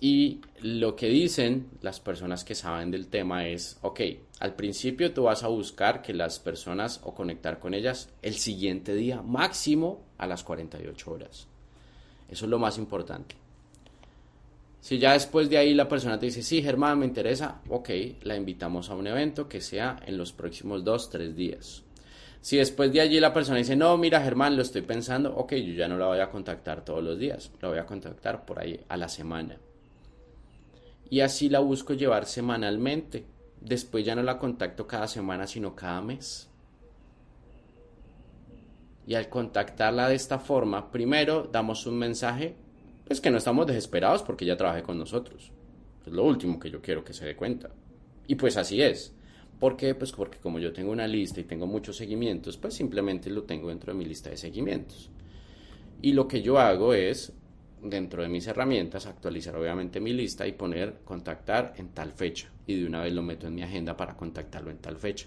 y 0.00 0.40
lo 0.60 0.96
que 0.96 1.08
dicen 1.08 1.68
las 1.80 2.00
personas 2.00 2.44
que 2.44 2.54
saben 2.54 2.90
del 2.90 3.08
tema 3.08 3.46
es, 3.46 3.78
ok, 3.82 4.00
al 4.40 4.54
principio 4.54 5.12
tú 5.12 5.24
vas 5.24 5.42
a 5.44 5.48
buscar 5.48 6.02
que 6.02 6.12
las 6.12 6.38
personas 6.38 7.00
o 7.04 7.14
conectar 7.14 7.58
con 7.58 7.74
ellas 7.74 8.10
el 8.22 8.34
siguiente 8.34 8.94
día, 8.94 9.22
máximo 9.22 10.02
a 10.18 10.26
las 10.26 10.44
48 10.44 11.10
horas. 11.10 11.46
Eso 12.28 12.44
es 12.44 12.50
lo 12.50 12.58
más 12.58 12.76
importante. 12.76 13.36
Si 14.80 14.98
ya 14.98 15.14
después 15.14 15.48
de 15.48 15.56
ahí 15.56 15.72
la 15.72 15.88
persona 15.88 16.18
te 16.18 16.26
dice, 16.26 16.42
sí, 16.42 16.62
Germán, 16.62 16.98
me 16.98 17.06
interesa, 17.06 17.62
ok, 17.70 17.88
la 18.24 18.36
invitamos 18.36 18.90
a 18.90 18.96
un 18.96 19.06
evento 19.06 19.48
que 19.48 19.62
sea 19.62 19.96
en 20.04 20.18
los 20.18 20.32
próximos 20.32 20.84
dos, 20.84 21.08
tres 21.08 21.34
días. 21.34 21.82
Si 22.42 22.58
después 22.58 22.92
de 22.92 23.00
allí 23.00 23.20
la 23.20 23.32
persona 23.32 23.56
dice, 23.56 23.76
no, 23.76 23.96
mira, 23.96 24.20
Germán, 24.20 24.56
lo 24.56 24.60
estoy 24.60 24.82
pensando, 24.82 25.34
ok, 25.34 25.54
yo 25.54 25.72
ya 25.72 25.88
no 25.88 25.96
la 25.96 26.08
voy 26.08 26.20
a 26.20 26.28
contactar 26.28 26.84
todos 26.84 27.02
los 27.02 27.18
días, 27.18 27.50
la 27.62 27.68
voy 27.68 27.78
a 27.78 27.86
contactar 27.86 28.44
por 28.44 28.58
ahí 28.58 28.78
a 28.88 28.98
la 28.98 29.08
semana 29.08 29.56
y 31.10 31.20
así 31.20 31.48
la 31.48 31.60
busco 31.60 31.94
llevar 31.94 32.26
semanalmente. 32.26 33.26
Después 33.60 34.04
ya 34.04 34.14
no 34.14 34.22
la 34.22 34.38
contacto 34.38 34.86
cada 34.86 35.08
semana, 35.08 35.46
sino 35.46 35.74
cada 35.74 36.00
mes. 36.00 36.48
Y 39.06 39.14
al 39.14 39.28
contactarla 39.28 40.08
de 40.08 40.14
esta 40.14 40.38
forma, 40.38 40.90
primero 40.90 41.48
damos 41.50 41.86
un 41.86 41.98
mensaje, 41.98 42.56
pues 43.04 43.20
que 43.20 43.30
no 43.30 43.38
estamos 43.38 43.66
desesperados 43.66 44.22
porque 44.22 44.44
ella 44.44 44.56
trabaje 44.56 44.82
con 44.82 44.98
nosotros. 44.98 45.52
Es 46.06 46.12
lo 46.12 46.24
último 46.24 46.58
que 46.58 46.70
yo 46.70 46.80
quiero 46.80 47.04
que 47.04 47.12
se 47.12 47.26
dé 47.26 47.36
cuenta. 47.36 47.70
Y 48.26 48.34
pues 48.34 48.56
así 48.56 48.80
es. 48.80 49.14
¿Por 49.60 49.76
qué? 49.76 49.94
Pues 49.94 50.12
porque 50.12 50.38
como 50.38 50.58
yo 50.58 50.72
tengo 50.72 50.90
una 50.90 51.06
lista 51.06 51.40
y 51.40 51.44
tengo 51.44 51.66
muchos 51.66 51.96
seguimientos, 51.96 52.56
pues 52.56 52.74
simplemente 52.74 53.30
lo 53.30 53.44
tengo 53.44 53.68
dentro 53.68 53.92
de 53.92 53.98
mi 53.98 54.04
lista 54.04 54.30
de 54.30 54.36
seguimientos. 54.36 55.10
Y 56.02 56.12
lo 56.12 56.28
que 56.28 56.42
yo 56.42 56.58
hago 56.58 56.92
es, 56.92 57.32
dentro 57.84 58.22
de 58.22 58.28
mis 58.28 58.46
herramientas, 58.46 59.06
actualizar 59.06 59.54
obviamente 59.56 60.00
mi 60.00 60.12
lista 60.12 60.46
y 60.46 60.52
poner 60.52 61.00
contactar 61.04 61.74
en 61.76 61.90
tal 61.90 62.12
fecha. 62.12 62.50
Y 62.66 62.80
de 62.80 62.86
una 62.86 63.02
vez 63.02 63.12
lo 63.12 63.22
meto 63.22 63.46
en 63.46 63.54
mi 63.54 63.62
agenda 63.62 63.96
para 63.96 64.16
contactarlo 64.16 64.70
en 64.70 64.78
tal 64.78 64.96
fecha. 64.96 65.26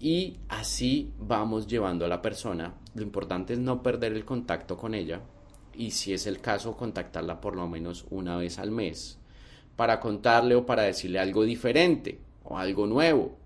Y 0.00 0.38
así 0.48 1.12
vamos 1.18 1.66
llevando 1.66 2.04
a 2.04 2.08
la 2.08 2.20
persona. 2.20 2.74
Lo 2.94 3.02
importante 3.02 3.52
es 3.52 3.58
no 3.58 3.82
perder 3.82 4.12
el 4.12 4.24
contacto 4.24 4.76
con 4.76 4.94
ella. 4.94 5.20
Y 5.74 5.92
si 5.92 6.12
es 6.12 6.26
el 6.26 6.40
caso, 6.40 6.76
contactarla 6.76 7.40
por 7.40 7.54
lo 7.54 7.68
menos 7.68 8.06
una 8.10 8.36
vez 8.36 8.58
al 8.58 8.70
mes 8.70 9.18
para 9.76 10.00
contarle 10.00 10.54
o 10.54 10.66
para 10.66 10.82
decirle 10.82 11.18
algo 11.18 11.44
diferente 11.44 12.18
o 12.44 12.58
algo 12.58 12.86
nuevo. 12.86 13.36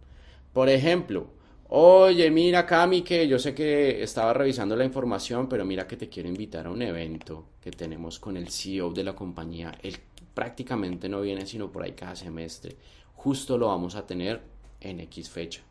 Por 0.53 0.69
ejemplo, 0.69 1.29
oye, 1.69 2.31
mira 2.31 2.67
Cami 2.67 3.03
que 3.03 3.27
yo 3.27 3.39
sé 3.39 3.55
que 3.55 4.03
estaba 4.03 4.33
revisando 4.33 4.77
la 4.77 4.85
información, 4.85 5.49
pero 5.49 5.65
mira 5.65 5.87
que 5.87 5.97
te 5.97 6.09
quiero 6.09 6.29
invitar 6.29 6.67
a 6.67 6.71
un 6.71 6.83
evento 6.83 7.47
que 7.61 7.71
tenemos 7.71 8.19
con 8.19 8.37
el 8.37 8.49
CEO 8.51 8.91
de 8.91 9.05
la 9.05 9.15
compañía. 9.15 9.77
Él 9.83 9.97
prácticamente 10.35 11.09
no 11.09 11.21
viene 11.21 11.47
sino 11.47 11.71
por 11.71 11.83
ahí 11.83 11.93
cada 11.93 12.17
semestre. 12.17 12.77
Justo 13.15 13.57
lo 13.59 13.69
vamos 13.69 13.95
a 13.97 14.07
tener 14.07 14.41
en 14.81 15.01
X 15.01 15.31
fecha. 15.31 15.63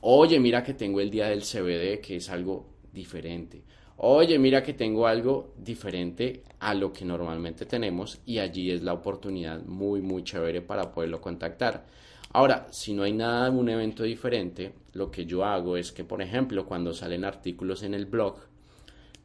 Oye, 0.00 0.38
mira 0.40 0.62
que 0.62 0.74
tengo 0.74 1.00
el 1.00 1.10
día 1.10 1.28
del 1.28 1.42
CBD, 1.42 2.00
que 2.00 2.16
es 2.16 2.30
algo 2.30 2.66
diferente. 2.92 3.62
Oye, 3.98 4.38
mira 4.38 4.62
que 4.62 4.74
tengo 4.74 5.06
algo 5.06 5.54
diferente 5.56 6.42
a 6.60 6.74
lo 6.74 6.92
que 6.92 7.04
normalmente 7.04 7.64
tenemos 7.64 8.20
y 8.26 8.38
allí 8.38 8.70
es 8.70 8.82
la 8.82 8.92
oportunidad 8.92 9.62
muy, 9.64 10.02
muy 10.02 10.22
chévere 10.22 10.60
para 10.60 10.92
poderlo 10.92 11.20
contactar. 11.20 11.86
Ahora, 12.32 12.66
si 12.70 12.92
no 12.92 13.04
hay 13.04 13.12
nada 13.12 13.50
de 13.50 13.56
un 13.56 13.68
evento 13.68 14.02
diferente, 14.02 14.72
lo 14.92 15.10
que 15.10 15.24
yo 15.24 15.44
hago 15.44 15.76
es 15.76 15.92
que, 15.92 16.04
por 16.04 16.20
ejemplo, 16.20 16.66
cuando 16.66 16.92
salen 16.92 17.24
artículos 17.24 17.82
en 17.82 17.94
el 17.94 18.06
blog, 18.06 18.36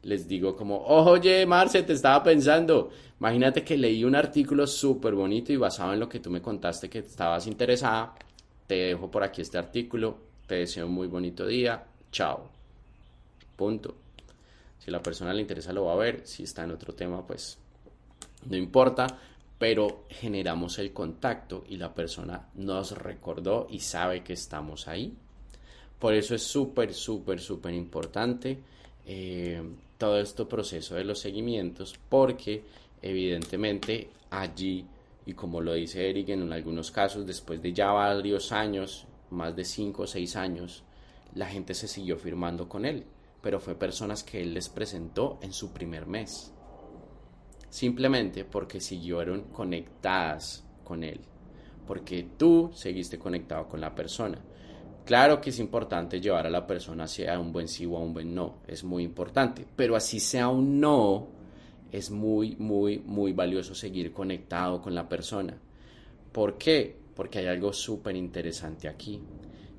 les 0.02 0.26
digo 0.26 0.56
como, 0.56 0.84
oye, 0.84 1.46
Marce, 1.46 1.82
te 1.82 1.92
estaba 1.92 2.22
pensando, 2.22 2.90
imagínate 3.20 3.62
que 3.62 3.76
leí 3.76 4.04
un 4.04 4.16
artículo 4.16 4.66
súper 4.66 5.14
bonito 5.14 5.52
y 5.52 5.56
basado 5.56 5.92
en 5.92 6.00
lo 6.00 6.08
que 6.08 6.20
tú 6.20 6.30
me 6.30 6.42
contaste 6.42 6.90
que 6.90 7.00
estabas 7.00 7.46
interesada, 7.46 8.14
te 8.66 8.74
dejo 8.74 9.10
por 9.10 9.22
aquí 9.22 9.42
este 9.42 9.58
artículo, 9.58 10.18
te 10.46 10.56
deseo 10.56 10.86
un 10.86 10.92
muy 10.92 11.06
bonito 11.06 11.46
día, 11.46 11.84
chao. 12.10 12.50
Punto. 13.56 13.94
Si 14.78 14.90
a 14.90 14.92
la 14.92 15.02
persona 15.02 15.32
le 15.32 15.42
interesa 15.42 15.72
lo 15.72 15.84
va 15.84 15.92
a 15.92 15.96
ver, 15.96 16.22
si 16.24 16.42
está 16.42 16.64
en 16.64 16.72
otro 16.72 16.94
tema, 16.94 17.24
pues 17.24 17.58
no 18.48 18.56
importa, 18.56 19.06
pero 19.62 20.06
generamos 20.08 20.80
el 20.80 20.92
contacto 20.92 21.62
y 21.68 21.76
la 21.76 21.94
persona 21.94 22.48
nos 22.56 22.98
recordó 22.98 23.68
y 23.70 23.78
sabe 23.78 24.24
que 24.24 24.32
estamos 24.32 24.88
ahí. 24.88 25.16
Por 26.00 26.14
eso 26.14 26.34
es 26.34 26.42
súper, 26.42 26.92
súper, 26.92 27.38
súper 27.38 27.72
importante 27.72 28.58
eh, 29.06 29.62
todo 29.98 30.18
este 30.18 30.46
proceso 30.46 30.96
de 30.96 31.04
los 31.04 31.20
seguimientos, 31.20 31.96
porque 32.08 32.64
evidentemente 33.00 34.10
allí, 34.30 34.84
y 35.26 35.32
como 35.34 35.60
lo 35.60 35.74
dice 35.74 36.10
Eric 36.10 36.30
en 36.30 36.52
algunos 36.52 36.90
casos, 36.90 37.24
después 37.24 37.62
de 37.62 37.72
ya 37.72 37.92
varios 37.92 38.50
años, 38.50 39.06
más 39.30 39.54
de 39.54 39.64
5 39.64 40.02
o 40.02 40.06
6 40.08 40.34
años, 40.34 40.82
la 41.36 41.46
gente 41.46 41.74
se 41.74 41.86
siguió 41.86 42.16
firmando 42.16 42.68
con 42.68 42.84
él, 42.84 43.04
pero 43.40 43.60
fue 43.60 43.76
personas 43.76 44.24
que 44.24 44.42
él 44.42 44.54
les 44.54 44.68
presentó 44.68 45.38
en 45.40 45.52
su 45.52 45.72
primer 45.72 46.08
mes 46.08 46.52
simplemente 47.72 48.44
porque 48.44 48.82
siguieron 48.82 49.44
conectadas 49.44 50.62
con 50.84 51.02
él, 51.02 51.20
porque 51.86 52.28
tú 52.36 52.70
seguiste 52.74 53.18
conectado 53.18 53.66
con 53.66 53.80
la 53.80 53.94
persona. 53.94 54.38
Claro 55.06 55.40
que 55.40 55.48
es 55.48 55.58
importante 55.58 56.20
llevar 56.20 56.46
a 56.46 56.50
la 56.50 56.66
persona 56.66 57.04
hacia 57.04 57.40
un 57.40 57.50
buen 57.50 57.68
sí 57.68 57.86
o 57.86 57.96
a 57.96 58.00
un 58.00 58.12
buen 58.12 58.34
no, 58.34 58.58
es 58.68 58.84
muy 58.84 59.02
importante, 59.02 59.66
pero 59.74 59.96
así 59.96 60.20
sea 60.20 60.48
un 60.48 60.80
no, 60.80 61.28
es 61.90 62.10
muy, 62.10 62.56
muy, 62.56 62.98
muy 62.98 63.32
valioso 63.32 63.74
seguir 63.74 64.12
conectado 64.12 64.82
con 64.82 64.94
la 64.94 65.08
persona. 65.08 65.56
¿Por 66.30 66.58
qué? 66.58 66.94
Porque 67.16 67.38
hay 67.38 67.46
algo 67.46 67.72
súper 67.72 68.16
interesante 68.16 68.86
aquí, 68.86 69.18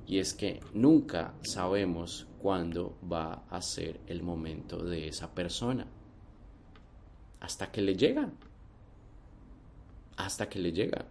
y 0.08 0.18
es 0.18 0.34
que 0.34 0.62
nunca 0.74 1.36
sabemos 1.44 2.26
cuándo 2.42 2.98
va 3.10 3.46
a 3.52 3.62
ser 3.62 4.00
el 4.08 4.24
momento 4.24 4.84
de 4.84 5.10
esa 5.10 5.36
persona 5.36 5.86
hasta 7.44 7.72
que 7.72 7.82
le 7.82 7.96
llega. 7.96 8.30
Hasta 10.16 10.48
que 10.48 10.60
le 10.60 10.72
llega. 10.72 11.06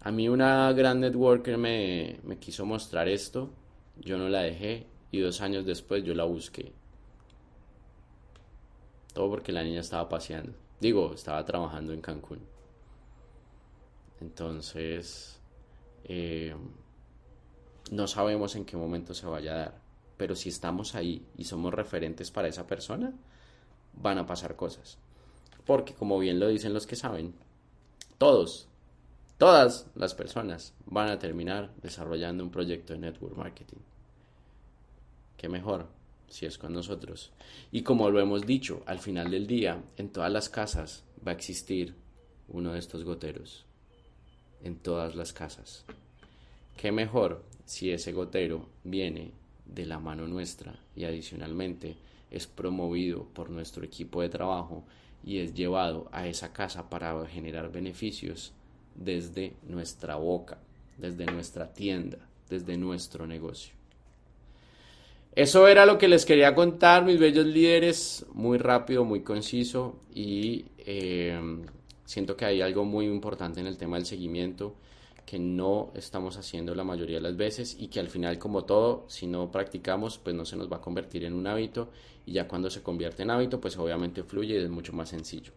A 0.00 0.10
mí 0.10 0.28
una 0.28 0.72
gran 0.72 1.00
networker 1.00 1.56
me, 1.56 2.18
quiso 2.40 2.66
mostrar 2.66 3.08
esto, 3.08 3.50
yo 3.96 4.18
no 4.18 4.28
la 4.28 4.42
dejé 4.42 4.86
y 5.12 5.20
dos 5.20 5.40
años 5.40 5.64
después 5.64 6.02
yo 6.02 6.14
la 6.14 6.24
busqué. 6.24 6.72
Todo 9.14 9.30
porque 9.30 9.52
la 9.52 9.62
niña 9.62 9.80
estaba 9.80 10.08
paseando. 10.08 10.52
Digo, 10.80 11.14
estaba 11.14 11.44
trabajando 11.44 11.92
en 11.92 12.00
Cancún. 12.00 12.40
Entonces, 14.20 15.38
eh, 16.04 16.56
no 17.92 18.08
sabemos 18.08 18.56
en 18.56 18.64
qué 18.64 18.76
momento 18.76 19.14
se 19.14 19.26
vaya 19.26 19.54
a 19.54 19.58
dar. 19.58 19.80
Pero 20.16 20.34
si 20.34 20.48
estamos 20.48 20.96
ahí 20.96 21.24
y 21.36 21.44
somos 21.44 21.72
referentes 21.72 22.32
para 22.32 22.48
esa 22.48 22.66
persona, 22.66 23.12
van 23.94 24.18
a 24.18 24.26
pasar 24.26 24.56
cosas. 24.56 24.98
Porque 25.66 25.94
como 25.94 26.18
bien 26.18 26.38
lo 26.38 26.48
dicen 26.48 26.72
los 26.72 26.86
que 26.86 26.96
saben, 26.96 27.34
todos, 28.18 28.68
todas 29.36 29.88
las 29.94 30.14
personas 30.14 30.72
van 30.86 31.10
a 31.10 31.18
terminar 31.18 31.70
desarrollando 31.82 32.44
un 32.44 32.50
proyecto 32.50 32.92
de 32.92 33.00
network 33.00 33.36
marketing. 33.36 33.78
Qué 35.36 35.48
mejor 35.48 35.86
si 36.28 36.46
es 36.46 36.56
con 36.56 36.72
nosotros. 36.72 37.32
Y 37.70 37.82
como 37.82 38.10
lo 38.10 38.20
hemos 38.20 38.46
dicho, 38.46 38.82
al 38.86 39.00
final 39.00 39.30
del 39.30 39.46
día, 39.46 39.82
en 39.96 40.08
todas 40.10 40.32
las 40.32 40.48
casas 40.48 41.04
va 41.26 41.32
a 41.32 41.34
existir 41.34 41.94
uno 42.48 42.72
de 42.72 42.78
estos 42.78 43.04
goteros. 43.04 43.64
En 44.62 44.76
todas 44.76 45.14
las 45.14 45.32
casas. 45.32 45.84
Qué 46.76 46.92
mejor 46.92 47.42
si 47.64 47.90
ese 47.90 48.12
gotero 48.12 48.68
viene 48.84 49.32
de 49.66 49.86
la 49.86 49.98
mano 49.98 50.26
nuestra 50.26 50.78
y 50.94 51.04
adicionalmente 51.04 51.96
es 52.30 52.46
promovido 52.46 53.24
por 53.24 53.50
nuestro 53.50 53.84
equipo 53.84 54.22
de 54.22 54.28
trabajo 54.28 54.84
y 55.26 55.40
es 55.40 55.52
llevado 55.54 56.08
a 56.12 56.28
esa 56.28 56.52
casa 56.52 56.88
para 56.88 57.26
generar 57.26 57.70
beneficios 57.70 58.54
desde 58.94 59.54
nuestra 59.68 60.14
boca, 60.14 60.58
desde 60.96 61.26
nuestra 61.26 61.74
tienda, 61.74 62.18
desde 62.48 62.78
nuestro 62.78 63.26
negocio. 63.26 63.74
Eso 65.34 65.68
era 65.68 65.84
lo 65.84 65.98
que 65.98 66.08
les 66.08 66.24
quería 66.24 66.54
contar, 66.54 67.04
mis 67.04 67.18
bellos 67.18 67.44
líderes, 67.44 68.24
muy 68.32 68.56
rápido, 68.56 69.04
muy 69.04 69.20
conciso 69.20 70.00
y 70.14 70.64
eh, 70.78 71.38
siento 72.06 72.36
que 72.36 72.46
hay 72.46 72.62
algo 72.62 72.84
muy 72.84 73.06
importante 73.06 73.60
en 73.60 73.66
el 73.66 73.76
tema 73.76 73.96
del 73.96 74.06
seguimiento 74.06 74.76
que 75.26 75.40
no 75.40 75.90
estamos 75.96 76.36
haciendo 76.36 76.74
la 76.76 76.84
mayoría 76.84 77.16
de 77.16 77.22
las 77.22 77.36
veces 77.36 77.76
y 77.78 77.88
que 77.88 77.98
al 77.98 78.08
final 78.08 78.38
como 78.38 78.64
todo, 78.64 79.04
si 79.08 79.26
no 79.26 79.50
practicamos, 79.50 80.18
pues 80.18 80.36
no 80.36 80.44
se 80.44 80.56
nos 80.56 80.70
va 80.72 80.76
a 80.76 80.80
convertir 80.80 81.24
en 81.24 81.34
un 81.34 81.48
hábito 81.48 81.90
y 82.24 82.32
ya 82.32 82.46
cuando 82.46 82.70
se 82.70 82.82
convierte 82.82 83.24
en 83.24 83.32
hábito, 83.32 83.60
pues 83.60 83.76
obviamente 83.76 84.22
fluye 84.22 84.54
y 84.54 84.62
es 84.62 84.70
mucho 84.70 84.92
más 84.92 85.08
sencillo. 85.08 85.52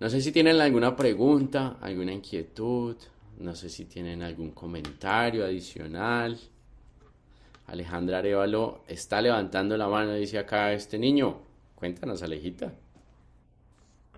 No 0.00 0.10
sé 0.10 0.20
si 0.20 0.32
tienen 0.32 0.60
alguna 0.60 0.96
pregunta, 0.96 1.78
alguna 1.80 2.12
inquietud, 2.12 2.96
no 3.38 3.54
sé 3.54 3.70
si 3.70 3.84
tienen 3.84 4.22
algún 4.22 4.50
comentario 4.50 5.44
adicional. 5.44 6.38
Alejandra 7.66 8.18
Arevalo 8.18 8.82
está 8.88 9.22
levantando 9.22 9.76
la 9.76 9.88
mano, 9.88 10.14
dice 10.14 10.38
acá 10.38 10.72
este 10.72 10.98
niño. 10.98 11.38
Cuéntanos, 11.76 12.22
Alejita. 12.22 12.74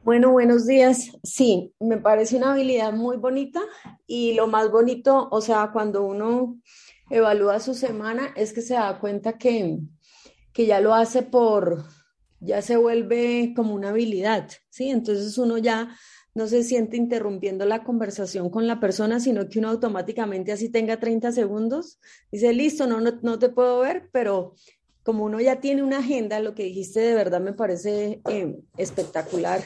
Bueno, 0.04 0.30
buenos 0.30 0.66
días. 0.66 1.10
Sí, 1.22 1.74
me 1.80 1.98
parece 1.98 2.36
una 2.36 2.52
habilidad 2.52 2.92
muy 2.92 3.16
bonita 3.16 3.60
y 4.06 4.34
lo 4.34 4.46
más 4.46 4.70
bonito, 4.70 5.28
o 5.30 5.40
sea, 5.40 5.70
cuando 5.72 6.04
uno 6.04 6.60
evalúa 7.10 7.60
su 7.60 7.74
semana 7.74 8.32
es 8.36 8.52
que 8.52 8.62
se 8.62 8.74
da 8.74 8.98
cuenta 9.00 9.38
que, 9.38 9.78
que 10.52 10.66
ya 10.66 10.80
lo 10.80 10.94
hace 10.94 11.22
por, 11.22 11.84
ya 12.40 12.62
se 12.62 12.76
vuelve 12.76 13.52
como 13.56 13.74
una 13.74 13.90
habilidad, 13.90 14.48
¿sí? 14.70 14.88
Entonces 14.90 15.36
uno 15.36 15.58
ya 15.58 15.96
no 16.34 16.46
se 16.46 16.62
siente 16.62 16.96
interrumpiendo 16.96 17.64
la 17.64 17.82
conversación 17.82 18.50
con 18.50 18.66
la 18.66 18.80
persona, 18.80 19.18
sino 19.20 19.48
que 19.48 19.58
uno 19.58 19.68
automáticamente 19.68 20.52
así 20.52 20.68
tenga 20.68 21.00
30 21.00 21.32
segundos, 21.32 21.98
dice, 22.30 22.52
listo, 22.52 22.86
no, 22.86 23.00
no, 23.00 23.18
no 23.22 23.38
te 23.38 23.48
puedo 23.48 23.80
ver, 23.80 24.08
pero 24.12 24.54
como 25.02 25.24
uno 25.24 25.40
ya 25.40 25.60
tiene 25.60 25.82
una 25.82 25.98
agenda, 25.98 26.38
lo 26.40 26.54
que 26.54 26.64
dijiste 26.64 27.00
de 27.00 27.14
verdad 27.14 27.40
me 27.40 27.54
parece 27.54 28.20
eh, 28.28 28.56
espectacular 28.76 29.62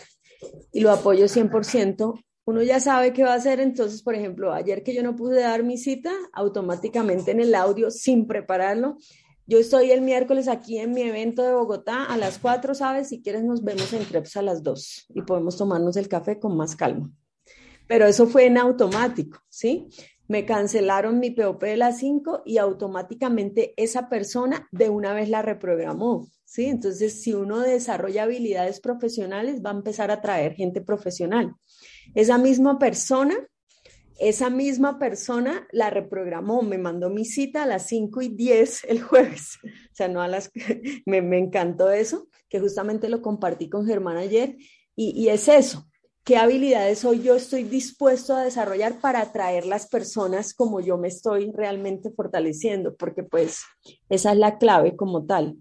y 0.72 0.80
lo 0.80 0.90
apoyo 0.90 1.26
100%, 1.26 2.22
uno 2.44 2.62
ya 2.62 2.80
sabe 2.80 3.12
qué 3.12 3.24
va 3.24 3.32
a 3.32 3.36
hacer. 3.36 3.60
Entonces, 3.60 4.02
por 4.02 4.14
ejemplo, 4.14 4.52
ayer 4.52 4.82
que 4.82 4.94
yo 4.94 5.02
no 5.02 5.16
pude 5.16 5.40
dar 5.40 5.62
mi 5.62 5.78
cita, 5.78 6.12
automáticamente 6.32 7.30
en 7.30 7.40
el 7.40 7.54
audio, 7.54 7.90
sin 7.90 8.26
prepararlo, 8.26 8.96
yo 9.46 9.58
estoy 9.58 9.90
el 9.90 10.00
miércoles 10.02 10.48
aquí 10.48 10.78
en 10.78 10.92
mi 10.92 11.02
evento 11.02 11.42
de 11.42 11.52
Bogotá 11.52 12.04
a 12.04 12.16
las 12.16 12.38
4, 12.38 12.74
¿sabes? 12.74 13.08
Si 13.08 13.22
quieres 13.22 13.44
nos 13.44 13.62
vemos 13.62 13.92
en 13.92 14.04
Creps 14.04 14.36
a 14.36 14.42
las 14.42 14.62
2 14.62 15.06
y 15.14 15.22
podemos 15.22 15.56
tomarnos 15.56 15.96
el 15.96 16.08
café 16.08 16.38
con 16.38 16.56
más 16.56 16.76
calma. 16.76 17.10
Pero 17.88 18.06
eso 18.06 18.26
fue 18.26 18.46
en 18.46 18.56
automático, 18.56 19.40
¿sí? 19.48 19.88
me 20.32 20.46
cancelaron 20.46 21.18
mi 21.18 21.30
POP 21.30 21.62
de 21.62 21.76
las 21.76 21.98
5 21.98 22.42
y 22.46 22.56
automáticamente 22.56 23.74
esa 23.76 24.08
persona 24.08 24.66
de 24.72 24.88
una 24.88 25.12
vez 25.12 25.28
la 25.28 25.42
reprogramó. 25.42 26.26
¿Sí? 26.52 26.66
Entonces, 26.66 27.22
si 27.22 27.32
uno 27.32 27.60
desarrolla 27.60 28.24
habilidades 28.24 28.80
profesionales, 28.80 29.62
va 29.64 29.70
a 29.70 29.74
empezar 29.74 30.10
a 30.10 30.20
traer 30.20 30.54
gente 30.54 30.82
profesional. 30.82 31.54
Esa 32.14 32.36
misma 32.36 32.78
persona 32.78 33.36
esa 34.18 34.50
misma 34.50 35.00
persona 35.00 35.66
la 35.72 35.90
reprogramó, 35.90 36.62
me 36.62 36.78
mandó 36.78 37.10
mi 37.10 37.24
cita 37.24 37.64
a 37.64 37.66
las 37.66 37.88
5 37.88 38.22
y 38.22 38.28
10 38.28 38.84
el 38.84 39.02
jueves. 39.02 39.58
O 39.92 39.94
sea, 39.94 40.08
no 40.08 40.22
a 40.22 40.28
las... 40.28 40.50
me, 41.06 41.22
me 41.22 41.38
encantó 41.38 41.90
eso, 41.90 42.28
que 42.48 42.60
justamente 42.60 43.08
lo 43.08 43.20
compartí 43.20 43.68
con 43.68 43.84
Germán 43.84 44.16
ayer. 44.16 44.56
Y, 44.94 45.10
y 45.20 45.28
es 45.28 45.48
eso, 45.48 45.88
qué 46.24 46.36
habilidades 46.36 47.04
hoy 47.04 47.22
yo 47.22 47.34
estoy 47.34 47.64
dispuesto 47.64 48.34
a 48.34 48.44
desarrollar 48.44 49.00
para 49.00 49.20
atraer 49.20 49.66
las 49.66 49.88
personas 49.88 50.54
como 50.54 50.80
yo 50.80 50.96
me 50.98 51.08
estoy 51.08 51.50
realmente 51.50 52.10
fortaleciendo, 52.10 52.94
porque 52.94 53.24
pues 53.24 53.62
esa 54.08 54.32
es 54.32 54.38
la 54.38 54.58
clave 54.58 54.94
como 54.94 55.26
tal. 55.26 55.56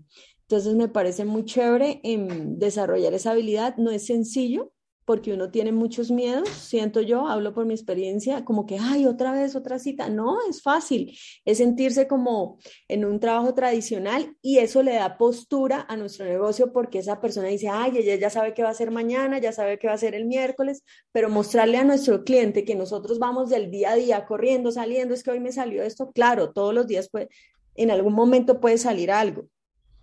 Entonces 0.52 0.76
me 0.76 0.90
parece 0.90 1.24
muy 1.24 1.46
chévere 1.46 2.02
en 2.04 2.60
desarrollar 2.60 3.14
esa 3.14 3.32
habilidad. 3.32 3.78
No 3.78 3.90
es 3.90 4.06
sencillo, 4.06 4.74
porque 5.06 5.34
uno 5.34 5.50
tiene 5.50 5.72
muchos 5.72 6.12
miedos, 6.12 6.50
siento 6.50 7.00
yo, 7.00 7.28
hablo 7.28 7.54
por 7.54 7.66
mi 7.66 7.74
experiencia, 7.74 8.44
como 8.44 8.66
que, 8.66 8.78
ay, 8.78 9.06
otra 9.06 9.32
vez, 9.32 9.56
otra 9.56 9.80
cita. 9.80 10.10
No, 10.10 10.40
es 10.50 10.62
fácil, 10.62 11.18
es 11.46 11.60
sentirse 11.60 12.06
como 12.06 12.60
en 12.90 13.06
un 13.06 13.22
trabajo 13.22 13.54
tradicional 13.54 14.36
y 14.42 14.58
eso 14.58 14.84
le 14.84 14.96
da 14.96 15.18
postura 15.18 15.86
a 15.88 15.96
nuestro 15.96 16.26
negocio 16.26 16.74
porque 16.74 17.00
esa 17.00 17.22
persona 17.22 17.48
dice, 17.48 17.70
ay, 17.70 17.94
ella 17.96 18.16
ya 18.16 18.30
sabe 18.30 18.54
qué 18.54 18.62
va 18.62 18.68
a 18.68 18.74
hacer 18.74 18.92
mañana, 18.92 19.40
ya 19.40 19.54
sabe 19.54 19.80
qué 19.80 19.88
va 19.88 19.94
a 19.94 19.96
hacer 19.96 20.16
el 20.16 20.26
miércoles, 20.26 20.84
pero 21.14 21.30
mostrarle 21.30 21.78
a 21.78 21.86
nuestro 21.86 22.26
cliente 22.26 22.66
que 22.66 22.76
nosotros 22.76 23.20
vamos 23.20 23.50
del 23.50 23.72
día 23.72 23.92
a 23.92 23.96
día 23.96 24.26
corriendo, 24.26 24.70
saliendo, 24.70 25.14
es 25.14 25.24
que 25.24 25.32
hoy 25.32 25.40
me 25.40 25.54
salió 25.54 25.82
esto, 25.82 26.12
claro, 26.12 26.52
todos 26.52 26.74
los 26.74 26.88
días 26.88 27.08
puede, 27.10 27.30
en 27.76 27.90
algún 27.90 28.14
momento 28.14 28.60
puede 28.60 28.78
salir 28.78 29.12
algo, 29.12 29.48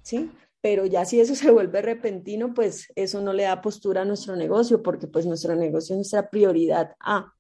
¿sí? 0.09 0.31
pero 0.61 0.87
ya 0.87 1.05
si 1.05 1.21
eso 1.21 1.35
se 1.35 1.51
vuelve 1.51 1.83
repentino, 1.83 2.53
pues 2.55 2.93
eso 2.97 3.21
no 3.21 3.33
le 3.33 3.45
da 3.45 3.61
postura 3.61 4.03
a 4.03 4.05
nuestro 4.05 4.37
negocio, 4.37 4.83
porque 4.83 5.07
pues 5.07 5.27
nuestro 5.27 5.55
negocio 5.55 5.95
es 5.95 5.99
nuestra 5.99 6.31
prioridad 6.31 6.97
A. 7.01 7.33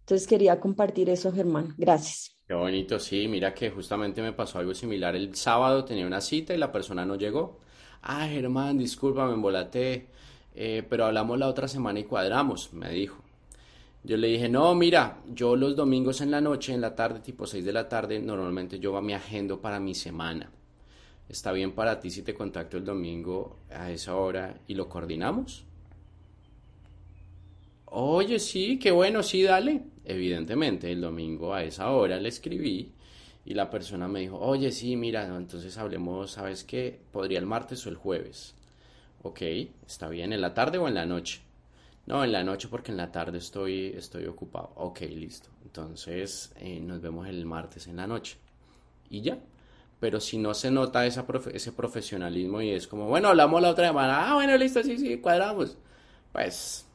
Entonces 0.00 0.26
quería 0.26 0.58
compartir 0.58 1.10
eso, 1.10 1.32
Germán. 1.32 1.74
Gracias. 1.76 2.36
Qué 2.46 2.54
bonito, 2.54 2.98
sí, 2.98 3.28
mira 3.28 3.52
que 3.52 3.70
justamente 3.70 4.22
me 4.22 4.32
pasó 4.32 4.58
algo 4.58 4.74
similar. 4.74 5.14
El 5.14 5.34
sábado 5.34 5.84
tenía 5.84 6.06
una 6.06 6.20
cita 6.20 6.54
y 6.54 6.58
la 6.58 6.72
persona 6.72 7.04
no 7.04 7.16
llegó. 7.16 7.60
Ah, 8.02 8.26
Germán, 8.26 8.78
disculpa, 8.78 9.26
me 9.26 9.34
embolaté, 9.34 10.08
eh, 10.54 10.82
pero 10.88 11.04
hablamos 11.04 11.38
la 11.38 11.48
otra 11.48 11.68
semana 11.68 12.00
y 12.00 12.04
cuadramos, 12.04 12.72
me 12.72 12.90
dijo. 12.90 13.22
Yo 14.02 14.16
le 14.16 14.28
dije, 14.28 14.48
no, 14.48 14.74
mira, 14.74 15.18
yo 15.26 15.56
los 15.56 15.76
domingos 15.76 16.22
en 16.22 16.30
la 16.30 16.40
noche, 16.40 16.72
en 16.72 16.80
la 16.80 16.94
tarde, 16.94 17.20
tipo 17.20 17.46
6 17.46 17.64
de 17.64 17.72
la 17.72 17.88
tarde, 17.88 18.18
normalmente 18.20 18.78
yo 18.78 18.98
mi 19.02 19.12
agendo 19.12 19.60
para 19.60 19.78
mi 19.78 19.94
semana. 19.94 20.50
¿Está 21.28 21.52
bien 21.52 21.72
para 21.72 22.00
ti 22.00 22.10
si 22.10 22.22
te 22.22 22.34
contacto 22.34 22.78
el 22.78 22.84
domingo 22.84 23.58
a 23.70 23.90
esa 23.90 24.16
hora 24.16 24.58
y 24.66 24.74
lo 24.74 24.88
coordinamos? 24.88 25.64
Oye, 27.86 28.38
sí, 28.38 28.78
qué 28.78 28.90
bueno, 28.90 29.22
sí, 29.22 29.42
dale. 29.42 29.82
Evidentemente, 30.04 30.90
el 30.90 31.00
domingo 31.00 31.52
a 31.52 31.64
esa 31.64 31.90
hora 31.90 32.18
le 32.18 32.28
escribí 32.30 32.92
y 33.44 33.54
la 33.54 33.70
persona 33.70 34.08
me 34.08 34.20
dijo, 34.20 34.38
oye, 34.38 34.72
sí, 34.72 34.96
mira, 34.96 35.26
entonces 35.36 35.76
hablemos, 35.78 36.32
¿sabes 36.32 36.64
qué? 36.64 37.00
Podría 37.12 37.38
el 37.38 37.46
martes 37.46 37.86
o 37.86 37.88
el 37.88 37.96
jueves. 37.96 38.54
Ok, 39.22 39.42
está 39.86 40.08
bien, 40.08 40.32
¿en 40.32 40.40
la 40.40 40.54
tarde 40.54 40.78
o 40.78 40.88
en 40.88 40.94
la 40.94 41.06
noche? 41.06 41.40
No, 42.06 42.24
en 42.24 42.32
la 42.32 42.42
noche 42.42 42.68
porque 42.68 42.90
en 42.90 42.96
la 42.96 43.12
tarde 43.12 43.38
estoy, 43.38 43.88
estoy 43.88 44.24
ocupado. 44.26 44.72
Ok, 44.76 45.00
listo. 45.00 45.50
Entonces 45.62 46.52
eh, 46.56 46.80
nos 46.80 47.02
vemos 47.02 47.28
el 47.28 47.44
martes 47.44 47.86
en 47.86 47.96
la 47.96 48.06
noche. 48.06 48.38
Y 49.10 49.20
ya, 49.20 49.38
pero 50.00 50.20
si 50.20 50.38
no 50.38 50.54
se 50.54 50.70
nota 50.70 51.06
esa 51.06 51.26
ese 51.52 51.72
profesionalismo 51.72 52.62
y 52.62 52.70
es 52.70 52.86
como, 52.86 53.06
bueno, 53.06 53.28
hablamos 53.28 53.60
la 53.62 53.70
otra 53.70 53.88
semana, 53.88 54.30
ah, 54.30 54.34
bueno, 54.34 54.56
listo, 54.56 54.82
sí, 54.82 54.98
sí, 54.98 55.18
cuadramos, 55.18 55.76
pues 56.32 56.86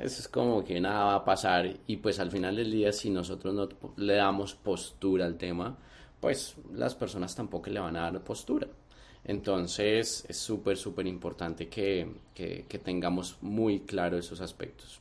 eso 0.00 0.20
es 0.20 0.28
como 0.28 0.64
que 0.64 0.80
nada 0.80 1.04
va 1.04 1.14
a 1.16 1.24
pasar 1.24 1.72
y 1.86 1.96
pues 1.96 2.18
al 2.20 2.30
final 2.30 2.56
del 2.56 2.70
día 2.70 2.92
si 2.92 3.10
nosotros 3.10 3.54
no 3.54 3.68
le 3.96 4.14
damos 4.14 4.54
postura 4.54 5.24
al 5.24 5.36
tema, 5.36 5.76
pues 6.20 6.56
las 6.74 6.94
personas 6.94 7.34
tampoco 7.34 7.70
le 7.70 7.80
van 7.80 7.96
a 7.96 8.10
dar 8.10 8.22
postura. 8.22 8.68
Entonces 9.24 10.24
es 10.28 10.36
súper, 10.36 10.76
súper 10.76 11.06
importante 11.06 11.68
que, 11.68 12.10
que, 12.34 12.64
que 12.68 12.78
tengamos 12.78 13.36
muy 13.40 13.80
claro 13.80 14.16
esos 14.16 14.40
aspectos. 14.40 15.00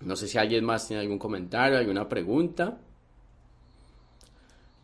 No 0.00 0.16
sé 0.16 0.28
si 0.28 0.38
alguien 0.38 0.64
más 0.64 0.86
tiene 0.86 1.02
algún 1.02 1.18
comentario, 1.18 1.76
alguna 1.76 2.08
pregunta. 2.08 2.78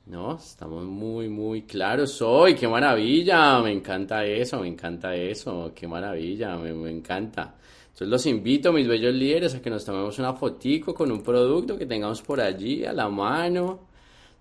No, 0.07 0.37
estamos 0.37 0.85
muy, 0.85 1.29
muy 1.29 1.62
claros 1.62 2.23
hoy. 2.23 2.55
¡Qué 2.55 2.69
maravilla! 2.69 3.61
Me 3.61 3.73
encanta 3.73 4.25
eso, 4.25 4.61
me 4.61 4.69
encanta 4.69 5.14
eso. 5.16 5.73
¡Qué 5.75 5.88
maravilla! 5.88 6.57
Me, 6.57 6.90
encanta. 6.90 7.55
Entonces 7.87 8.09
los 8.09 8.27
invito, 8.27 8.73
mis 8.73 8.87
bellos 8.87 9.12
líderes, 9.12 9.57
a 9.57 9.61
que 9.61 9.69
nos 9.69 9.85
tomemos 9.85 10.16
una 10.21 10.33
fotico 10.35 10.95
con 10.95 11.11
un 11.11 11.23
producto 11.25 11.77
que 11.77 11.87
tengamos 11.87 12.23
por 12.23 12.40
allí 12.40 12.85
a 12.85 12.92
la 12.92 13.09
mano. 13.09 13.81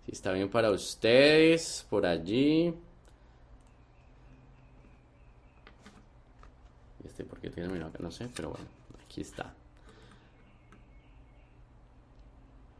Si 0.06 0.12
está 0.12 0.34
bien 0.34 0.49
para 0.49 0.69
ustedes, 0.69 1.86
por 1.89 2.06
allí. 2.06 2.71
Este, 7.04 7.23
¿por 7.23 7.39
qué 7.39 7.49
tiene 7.49 7.84
acá? 7.84 7.97
No 7.99 8.12
sé, 8.12 8.30
pero 8.36 8.51
bueno, 8.51 8.67
aquí 9.04 9.21
está. 9.21 9.51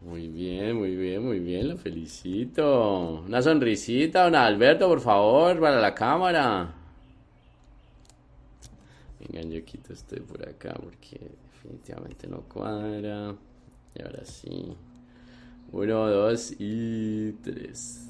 Muy 0.06 0.28
bien, 0.28 0.78
muy 0.78 0.96
bien, 0.96 1.26
muy 1.26 1.40
bien, 1.40 1.70
lo 1.70 1.78
felicito. 1.78 3.24
Una 3.26 3.42
sonrisita, 3.42 4.26
don 4.26 4.36
Alberto, 4.36 4.88
por 4.88 5.02
favor, 5.02 5.60
para 5.60 5.82
la 5.82 5.96
cámara. 5.96 6.72
Venga, 9.20 9.42
yo 9.50 9.66
quito 9.66 9.94
este 9.94 10.22
por 10.22 10.48
acá 10.48 10.76
porque 10.80 11.20
definitivamente 11.52 12.28
no 12.28 12.42
cuadra. 12.42 13.36
Y 13.96 14.02
ahora 14.04 14.24
sí. 14.26 14.78
Uno, 15.72 16.08
dos 16.08 16.54
y 16.60 17.32
tres. 17.44 18.08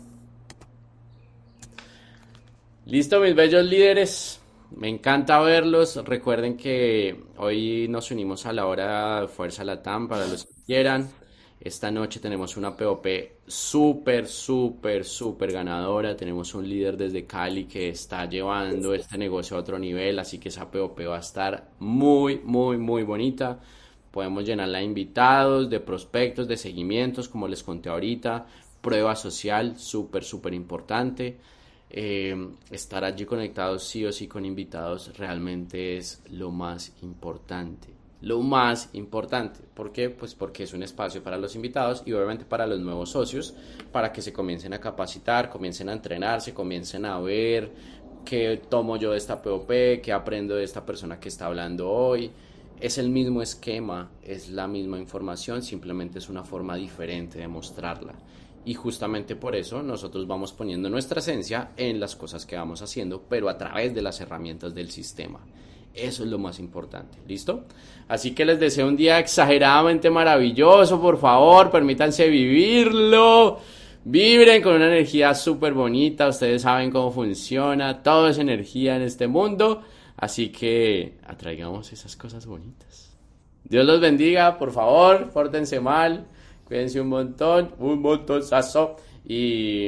Listo, 2.87 3.21
mis 3.21 3.35
bellos 3.35 3.63
líderes. 3.63 4.41
Me 4.75 4.89
encanta 4.89 5.39
verlos. 5.39 5.95
Recuerden 6.05 6.57
que 6.57 7.23
hoy 7.37 7.87
nos 7.87 8.11
unimos 8.11 8.45
a 8.45 8.51
la 8.51 8.65
hora 8.65 9.21
de 9.21 9.27
Fuerza 9.29 9.63
Latam 9.63 10.09
para 10.09 10.27
los 10.27 10.43
que 10.45 10.53
quieran. 10.65 11.09
Esta 11.59 11.89
noche 11.89 12.19
tenemos 12.19 12.57
una 12.57 12.75
POP 12.75 13.07
súper, 13.47 14.27
súper, 14.27 15.05
súper 15.05 15.51
ganadora. 15.51 16.15
Tenemos 16.15 16.53
un 16.53 16.67
líder 16.67 16.97
desde 16.97 17.25
Cali 17.25 17.65
que 17.65 17.89
está 17.89 18.25
llevando 18.25 18.93
este 18.93 19.17
negocio 19.17 19.55
a 19.55 19.61
otro 19.61 19.79
nivel, 19.79 20.19
así 20.19 20.37
que 20.37 20.49
esa 20.49 20.69
POP 20.69 20.99
va 21.07 21.17
a 21.17 21.21
estar 21.21 21.71
muy, 21.79 22.41
muy, 22.43 22.77
muy 22.77 23.03
bonita. 23.03 23.59
Podemos 24.11 24.45
llenarla 24.45 24.79
de 24.79 24.83
invitados, 24.83 25.69
de 25.69 25.79
prospectos, 25.79 26.47
de 26.47 26.57
seguimientos, 26.57 27.29
como 27.29 27.47
les 27.47 27.63
conté 27.63 27.89
ahorita. 27.89 28.45
Prueba 28.81 29.15
social, 29.15 29.79
súper, 29.79 30.23
súper 30.23 30.53
importante. 30.53 31.37
Eh, 31.89 32.35
estar 32.69 33.03
allí 33.03 33.25
conectados 33.25 33.83
sí 33.87 34.05
o 34.05 34.11
sí 34.11 34.27
con 34.27 34.45
invitados 34.45 35.17
realmente 35.17 35.97
es 35.97 36.21
lo 36.31 36.51
más 36.51 36.91
importante 37.01 37.94
lo 38.21 38.41
más 38.41 38.89
importante. 38.93 39.59
¿Por 39.73 39.91
qué? 39.91 40.09
Pues 40.09 40.35
porque 40.35 40.63
es 40.63 40.73
un 40.73 40.83
espacio 40.83 41.21
para 41.21 41.37
los 41.37 41.55
invitados 41.55 42.03
y 42.05 42.13
obviamente 42.13 42.45
para 42.45 42.65
los 42.65 42.79
nuevos 42.79 43.11
socios, 43.11 43.53
para 43.91 44.11
que 44.11 44.21
se 44.21 44.33
comiencen 44.33 44.73
a 44.73 44.79
capacitar, 44.79 45.49
comiencen 45.49 45.89
a 45.89 45.93
entrenarse, 45.93 46.53
comiencen 46.53 47.05
a 47.05 47.19
ver 47.19 47.71
qué 48.25 48.61
tomo 48.69 48.97
yo 48.97 49.11
de 49.11 49.17
esta 49.17 49.41
POP, 49.41 49.69
qué 50.01 50.11
aprendo 50.11 50.55
de 50.55 50.63
esta 50.63 50.85
persona 50.85 51.19
que 51.19 51.29
está 51.29 51.45
hablando 51.45 51.89
hoy. 51.89 52.31
Es 52.79 52.97
el 52.97 53.09
mismo 53.09 53.41
esquema, 53.41 54.11
es 54.21 54.49
la 54.49 54.67
misma 54.67 54.99
información, 54.99 55.61
simplemente 55.61 56.19
es 56.19 56.27
una 56.27 56.43
forma 56.43 56.75
diferente 56.75 57.39
de 57.39 57.47
mostrarla. 57.47 58.15
Y 58.65 58.73
justamente 58.73 59.35
por 59.35 59.55
eso 59.55 59.83
nosotros 59.83 60.27
vamos 60.27 60.51
poniendo 60.51 60.89
nuestra 60.89 61.19
esencia 61.19 61.71
en 61.77 61.99
las 61.99 62.15
cosas 62.15 62.45
que 62.45 62.55
vamos 62.55 62.81
haciendo, 62.81 63.21
pero 63.29 63.47
a 63.47 63.57
través 63.57 63.93
de 63.93 64.01
las 64.01 64.19
herramientas 64.19 64.73
del 64.73 64.89
sistema. 64.89 65.39
Eso 65.95 66.23
es 66.23 66.29
lo 66.29 66.37
más 66.37 66.59
importante, 66.59 67.17
¿listo? 67.25 67.63
Así 68.09 68.35
que 68.35 68.43
les 68.43 68.59
deseo 68.59 68.87
un 68.87 68.97
día 68.97 69.17
exageradamente 69.17 70.09
maravilloso, 70.09 71.01
por 71.01 71.17
favor, 71.17 71.71
permítanse 71.71 72.27
vivirlo. 72.27 73.59
Vibren 74.03 74.61
con 74.61 74.75
una 74.75 74.87
energía 74.87 75.33
súper 75.33 75.73
bonita, 75.73 76.27
ustedes 76.27 76.61
saben 76.61 76.91
cómo 76.91 77.11
funciona, 77.11 78.03
todo 78.03 78.27
es 78.27 78.37
energía 78.37 78.97
en 78.97 79.01
este 79.01 79.27
mundo, 79.27 79.81
así 80.15 80.49
que 80.49 81.17
atraigamos 81.25 81.91
esas 81.91 82.15
cosas 82.15 82.45
bonitas. 82.45 83.17
Dios 83.63 83.83
los 83.83 83.99
bendiga, 83.99 84.59
por 84.59 84.71
favor, 84.71 85.31
pórtense 85.31 85.79
mal, 85.79 86.27
cuídense 86.65 87.01
un 87.01 87.07
montón, 87.07 87.71
un 87.79 87.99
montonazo 87.99 88.97
y, 89.25 89.87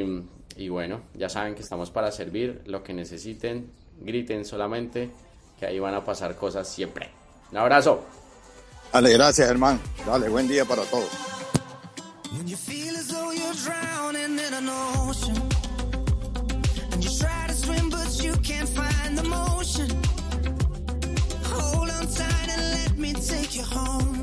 y 0.55 0.69
bueno, 0.69 1.01
ya 1.13 1.29
saben 1.29 1.53
que 1.53 1.61
estamos 1.61 1.91
para 1.91 2.11
servir 2.11 2.61
lo 2.65 2.81
que 2.83 2.95
necesiten, 2.95 3.69
griten 4.01 4.45
solamente 4.45 5.11
que 5.59 5.65
ahí 5.65 5.79
van 5.79 5.93
a 5.95 6.03
pasar 6.03 6.35
cosas 6.35 6.67
siempre. 6.67 7.09
Un 7.51 7.57
abrazo. 7.57 8.03
Dale, 8.93 9.11
gracias, 9.13 9.49
hermano. 9.49 9.79
Dale, 10.05 10.29
buen 10.29 10.47
día 10.47 10.65
para 10.65 10.83
todos. 10.83 11.09
When 12.31 12.47
you 12.47 12.57
feel 12.57 12.95
as 12.95 13.07
though 13.07 13.31
you're 13.31 13.53
drowning 13.63 14.37
in 14.37 14.53
an 14.53 14.69
ocean, 14.69 15.35
and 16.91 17.03
you 17.03 17.09
try 17.17 17.47
to 17.47 17.53
swim 17.53 17.89
but 17.89 18.23
you 18.23 18.33
can't 18.43 18.69
find 18.69 19.17
the 19.17 19.23
motion. 19.23 19.89
Hold 21.45 21.89
on 21.89 22.07
tight 22.07 22.49
and 22.49 22.61
let 22.73 22.97
me 22.97 23.13
take 23.13 23.55
you 23.55 23.63
home. 23.63 24.16